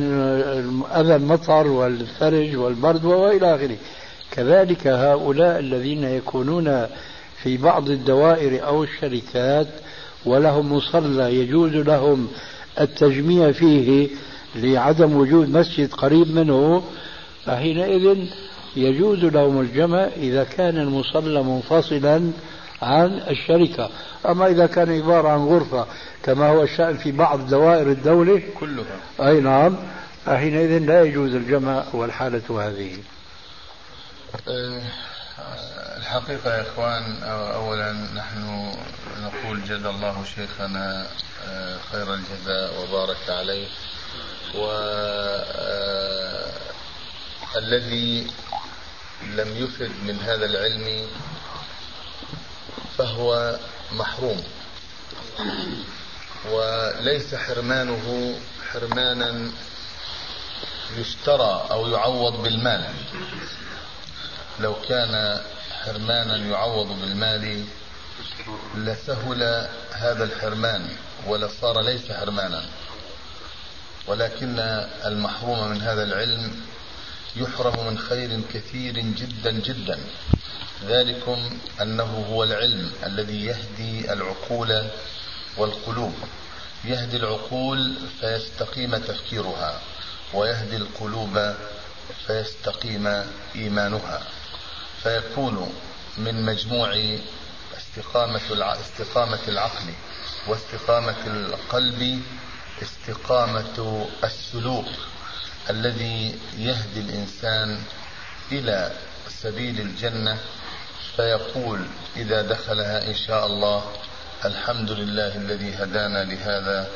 أذى 0.95 1.15
المطر 1.15 1.67
والثلج 1.67 2.55
والبرد 2.55 3.05
وإلى 3.05 3.55
آخره. 3.55 3.77
كذلك 4.37 4.87
هؤلاء 4.87 5.59
الذين 5.59 6.03
يكونون 6.03 6.87
في 7.43 7.57
بعض 7.57 7.89
الدوائر 7.89 8.65
أو 8.67 8.83
الشركات 8.83 9.67
ولهم 10.25 10.73
مصلى 10.73 11.35
يجوز 11.35 11.71
لهم 11.71 12.27
التجميع 12.79 13.51
فيه 13.51 14.09
لعدم 14.55 15.17
وجود 15.17 15.49
مسجد 15.49 15.93
قريب 15.93 16.35
منه 16.35 16.83
فحينئذ 17.45 18.17
يجوز 18.75 19.25
لهم 19.25 19.61
الجمع 19.61 20.07
إذا 20.17 20.43
كان 20.43 20.77
المصلى 20.77 21.43
منفصلا 21.43 22.31
عن 22.81 23.21
الشركة. 23.29 23.89
أما 24.25 24.47
إذا 24.47 24.65
كان 24.65 24.91
عبارة 25.01 25.29
عن 25.29 25.39
غرفة 25.39 25.85
كما 26.23 26.49
هو 26.49 26.63
الشأن 26.63 26.97
في 26.97 27.11
بعض 27.11 27.49
دوائر 27.49 27.91
الدولة 27.91 28.41
كلها. 28.59 29.27
أي 29.29 29.41
نعم 29.41 29.75
فحينئذ 30.25 30.77
لا 30.77 31.03
يجوز 31.03 31.35
الجمع 31.35 31.83
والحالة 31.93 32.67
هذه. 32.67 32.91
الحقيقة 35.97 36.55
يا 36.55 36.61
إخوان 36.61 37.23
أولا 37.23 37.91
نحن 37.91 38.71
نقول 39.21 39.63
جزا 39.63 39.89
الله 39.89 40.25
شيخنا 40.35 41.07
أه، 41.47 41.77
خير 41.91 42.13
الجزاء 42.13 42.81
وبارك 42.81 43.29
عليه. 43.29 43.67
و 44.55 44.69
أه، 44.71 46.51
الذي 47.55 48.27
لم 49.23 49.57
يفد 49.57 49.91
من 50.03 50.19
هذا 50.19 50.45
العلم 50.45 51.07
فهو 52.97 53.59
محروم. 53.91 54.43
وليس 56.51 57.35
حرمانه 57.35 58.35
حرمانا 58.71 59.51
يشترى 60.97 61.67
أو 61.71 61.87
يعوض 61.87 62.43
بالمال. 62.43 62.93
لو 64.59 64.75
كان 64.89 65.41
حرمانا 65.85 66.37
يعوض 66.37 66.87
بالمال 66.87 67.65
لسهل 68.75 69.67
هذا 69.91 70.23
الحرمان 70.23 70.89
ولصار 71.27 71.81
ليس 71.81 72.11
حرمانا. 72.11 72.63
ولكن 74.07 74.59
المحروم 75.05 75.67
من 75.67 75.81
هذا 75.81 76.03
العلم 76.03 76.61
يحرم 77.35 77.87
من 77.87 77.97
خير 77.97 78.41
كثير 78.53 78.99
جدا 78.99 79.51
جدا. 79.51 79.99
ذلكم 80.85 81.59
أنه 81.81 82.25
هو 82.29 82.43
العلم 82.43 82.91
الذي 83.05 83.45
يهدي 83.45 84.13
العقول 84.13 84.87
والقلوب. 85.57 86.13
يهدي 86.85 87.17
العقول 87.17 87.95
فيستقيم 88.21 88.97
تفكيرها 88.97 89.81
ويهدي 90.33 90.75
القلوب 90.75 91.53
فيستقيم 92.27 93.23
إيمانها. 93.55 94.21
فيكون 95.07 95.73
من 96.17 96.45
مجموع 96.45 97.17
استقامة 97.77 98.41
استقامة 98.81 99.39
العقل 99.47 99.93
واستقامة 100.47 101.15
القلب 101.27 102.21
استقامة 102.81 104.07
السلوك 104.23 104.85
الذي 105.69 106.39
يهدي 106.57 106.99
الإنسان 106.99 107.79
إلى 108.51 108.91
سبيل 109.29 109.81
الجنة. 109.81 110.37
فيقول 111.15 111.79
إذا 112.15 112.41
دخلها 112.41 113.07
إن 113.07 113.15
شاء 113.15 113.45
الله 113.45 113.91
الحمد 114.45 114.91
لله 114.91 115.35
الذي 115.35 115.75
هدانا 115.75 116.23
لهذا 116.23 116.89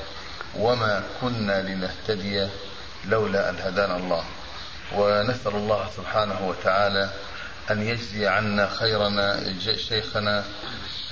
وما 0.55 1.03
كنا 1.21 1.61
لنهتدي 1.61 2.47
لولا 3.05 3.49
أن 3.49 3.55
هدانا 3.59 3.95
الله. 3.97 4.23
ونسأل 4.95 5.55
الله 5.55 5.89
سبحانه 5.97 6.47
وتعالى 6.47 7.09
أن 7.71 7.87
يجزي 7.87 8.27
عنا 8.27 8.69
خيرنا 8.79 9.53
شيخنا 9.89 10.43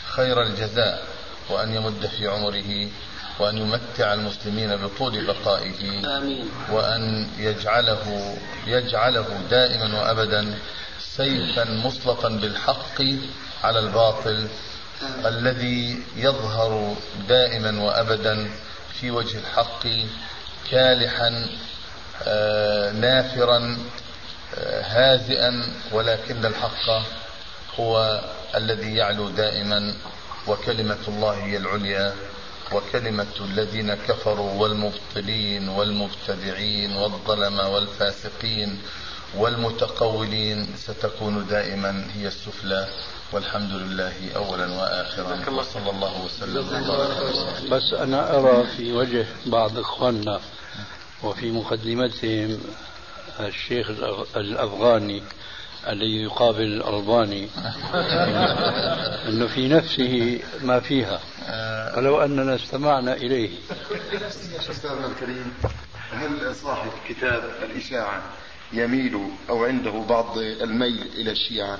خير 0.07 0.41
الجزاء 0.41 1.03
وأن 1.49 1.73
يمد 1.73 2.05
في 2.05 2.27
عمره 2.27 2.89
وأن 3.39 3.57
يمتع 3.57 4.13
المسلمين 4.13 4.75
بطول 4.75 5.25
بقائه 5.25 5.99
آمين. 6.17 6.49
وأن 6.71 7.27
يجعله 7.37 8.37
يجعله 8.67 9.27
دائما 9.49 9.99
وأبدا 9.99 10.53
سيفا 10.99 11.63
مسلطا 11.63 12.29
بالحق 12.29 13.01
على 13.63 13.79
الباطل 13.79 14.47
الذي 15.25 16.03
يظهر 16.15 16.95
دائما 17.29 17.83
وأبدا 17.83 18.49
في 18.93 19.11
وجه 19.11 19.37
الحق 19.37 19.87
كالحا 20.71 21.47
آه، 22.23 22.91
نافرا 22.91 23.77
هازئا 24.83 25.63
ولكن 25.91 26.45
الحق 26.45 26.89
هو 27.79 28.21
الذي 28.55 28.95
يعلو 28.95 29.29
دائما 29.29 29.93
وكلمة 30.47 30.97
الله 31.07 31.33
هي 31.33 31.57
العليا 31.57 32.13
وكلمة 32.73 33.35
الذين 33.41 33.93
كفروا 33.93 34.51
والمبطلين 34.61 35.69
والمبتدعين 35.69 36.95
والظلمة 36.95 37.69
والفاسقين 37.69 38.81
والمتقولين 39.37 40.67
ستكون 40.77 41.47
دائما 41.47 42.05
هي 42.15 42.27
السفلى. 42.27 42.87
والحمد 43.33 43.71
لله 43.71 44.13
اولا 44.35 44.67
واخرا. 44.73 45.49
وصلى 45.51 45.89
الله 45.89 46.25
وسلم. 46.25 47.69
بس 47.69 47.93
أنا 47.93 48.37
أرى 48.37 48.67
في 48.77 48.91
وجه 48.91 49.25
بعض 49.45 49.79
إخواننا 49.79 50.39
وفي 51.23 51.51
مقدمتهم 51.51 52.59
الشيخ 53.47 53.89
الأفغاني 54.35 55.23
الذي 55.87 56.23
يقابل 56.23 56.63
الألباني. 56.63 57.49
أنه 59.27 59.47
في 59.47 59.67
نفسه 59.67 60.39
ما 60.61 60.79
فيها. 60.79 61.19
ولو 61.97 62.21
أننا 62.21 62.55
استمعنا 62.55 63.13
إليه. 63.13 63.49
أستاذنا 64.69 65.07
الكريم 65.07 65.53
هل 66.11 66.55
صاحب 66.55 66.91
كتاب 67.09 67.43
الإشاعة 67.63 68.23
يميل 68.73 69.29
أو 69.49 69.65
عنده 69.65 69.91
بعض 70.09 70.37
الميل 70.37 71.07
إلى 71.15 71.31
الشيعة؟ 71.31 71.77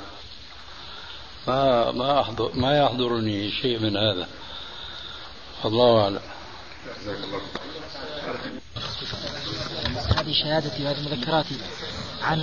ما 1.48 1.92
ما 1.92 2.22
أحضر 2.22 2.52
ما 2.56 2.78
يحضرني 2.78 3.52
شيء 3.52 3.80
من 3.80 3.98
هذا. 3.98 4.28
الله 5.66 6.04
أعلم 6.04 6.20
هذه 10.30 10.44
شهادتي 10.44 10.84
وهذه 10.84 11.10
مذكراتي 11.10 11.56
عن 12.22 12.40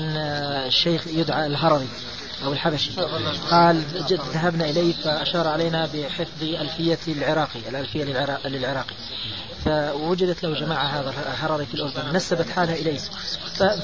الشيخ 0.66 1.06
يدعى 1.06 1.46
الهرري 1.46 1.88
أو 2.44 2.52
الحبشي. 2.52 2.90
قال 3.50 3.82
ذهبنا 4.34 4.64
إليه 4.64 4.92
فأشار 4.92 5.48
علينا 5.48 5.88
بحفظ 5.94 6.42
ألفية 6.42 6.98
العراقي 7.08 7.60
الألفية 7.68 8.04
للعراقي 8.44 8.94
فوجدت 9.64 10.42
له 10.42 10.60
جماعة 10.60 10.84
هذا 10.84 11.10
الهرري 11.10 11.66
في 11.66 11.74
الأردن 11.74 12.16
نسبت 12.16 12.50
حالها 12.50 12.74
إليه 12.74 12.98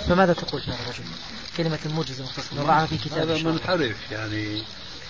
فماذا 0.09 0.33
تقول 0.33 0.61
في 0.61 0.71
هذا 0.71 0.81
الرجل؟ 0.83 1.05
كلمة 1.57 1.79
موجزة 1.95 2.25
مختصرة 2.25 2.63
وضعها 2.63 2.87
في 2.87 2.97
كتاب 2.97 3.31
هذا 3.31 3.51
منحرف 3.51 3.97
يعني. 4.13 4.63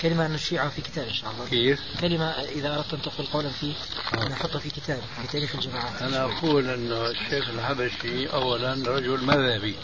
كلمة 0.03 0.29
نشيعها 0.29 0.69
في 0.69 0.83
كتاب 0.83 1.05
إن 1.05 1.15
شاء 1.15 1.31
الله. 1.31 1.51
كيف؟ 1.51 1.81
كلمة 2.01 2.31
إذا 2.31 2.75
أردت 2.75 2.95
أن 2.95 3.03
تقول 3.03 3.27
قولا 3.27 3.49
فيه 3.49 3.73
آه. 4.15 4.29
نحطها 4.29 4.59
في 4.59 4.71
كتاب 4.71 4.99
في 5.23 5.33
تاريخ 5.33 5.55
الجماعات. 5.55 6.03
أنا 6.03 6.25
أقول 6.25 6.69
أن 6.69 6.93
الشيخ 6.93 7.49
الحبشي 7.49 8.27
أولا 8.27 8.73
رجل 8.73 9.25
مذهبي 9.25 9.75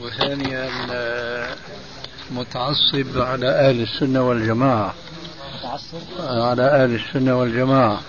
وثانيا 0.00 0.70
متعصب 2.30 3.18
على 3.18 3.48
أهل 3.48 3.82
السنة 3.82 4.28
والجماعة. 4.28 4.94
متعصب؟ 5.58 5.98
على 6.20 6.62
أهل 6.62 6.94
السنة 6.94 7.38
والجماعة. 7.38 8.00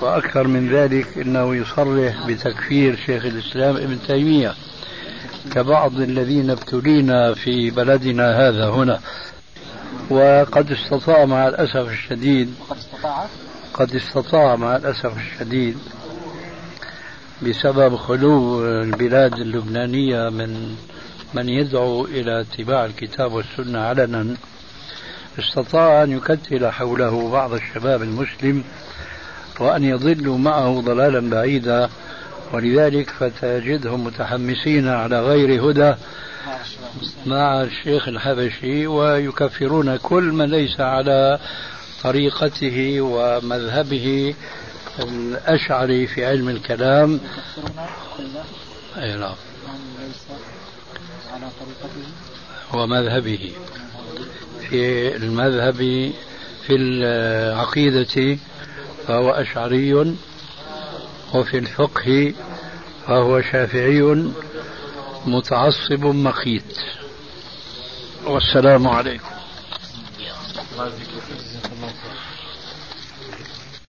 وأكثر 0.00 0.46
من 0.46 0.74
ذلك 0.74 1.18
أنه 1.18 1.56
يصرح 1.56 2.26
بتكفير 2.26 2.96
شيخ 3.06 3.24
الإسلام 3.24 3.76
ابن 3.76 3.98
تيمية. 4.06 4.54
كبعض 5.52 6.00
الذين 6.00 6.50
ابتلينا 6.50 7.34
في 7.34 7.70
بلدنا 7.70 8.48
هذا 8.48 8.70
هنا. 8.70 9.00
وقد 10.10 10.72
استطاع 10.72 11.24
مع 11.24 11.48
الأسف 11.48 11.88
الشديد 11.88 12.54
قد 12.70 12.76
استطاع. 12.76 13.26
قد 13.74 13.94
استطاع 13.94 14.56
مع 14.56 14.76
الأسف 14.76 15.16
الشديد 15.16 15.78
بسبب 17.42 17.96
خلو 17.96 18.64
البلاد 18.64 19.32
اللبنانية 19.32 20.28
من 20.28 20.76
من 21.34 21.48
يدعو 21.48 22.04
إلى 22.04 22.40
اتباع 22.40 22.84
الكتاب 22.84 23.32
والسنة 23.32 23.78
علنا. 23.80 24.36
استطاع 25.38 26.02
أن 26.02 26.12
يكتل 26.12 26.70
حوله 26.70 27.30
بعض 27.30 27.52
الشباب 27.52 28.02
المسلم 28.02 28.64
وأن 29.60 29.84
يضلوا 29.84 30.38
معه 30.38 30.80
ضلالا 30.80 31.30
بعيدا 31.30 31.88
ولذلك 32.52 33.10
فتجدهم 33.10 34.04
متحمسين 34.04 34.88
على 34.88 35.20
غير 35.20 35.70
هدى 35.70 35.94
مع 37.26 37.62
الشيخ 37.62 38.08
الحبشي 38.08 38.86
ويكفرون 38.86 39.96
كل 39.96 40.22
من 40.22 40.44
ليس 40.44 40.80
على 40.80 41.38
طريقته 42.02 43.00
ومذهبه 43.00 44.34
الأشعري 44.98 46.06
في 46.06 46.26
علم 46.26 46.48
الكلام. 46.48 47.20
أي 48.96 49.16
نعم. 49.16 49.34
ومذهبه. 52.74 53.52
في 54.70 55.16
المذهب 55.16 56.12
في 56.66 56.76
العقيدة 56.76 58.38
فهو 59.06 59.30
أشعري 59.30 59.94
وفي 61.34 61.58
الفقه 61.58 62.34
فهو 63.06 63.42
شافعي. 63.42 64.30
متعصب 65.26 66.04
مقيت 66.04 66.78
والسلام 68.26 68.88
عليكم. 68.88 69.24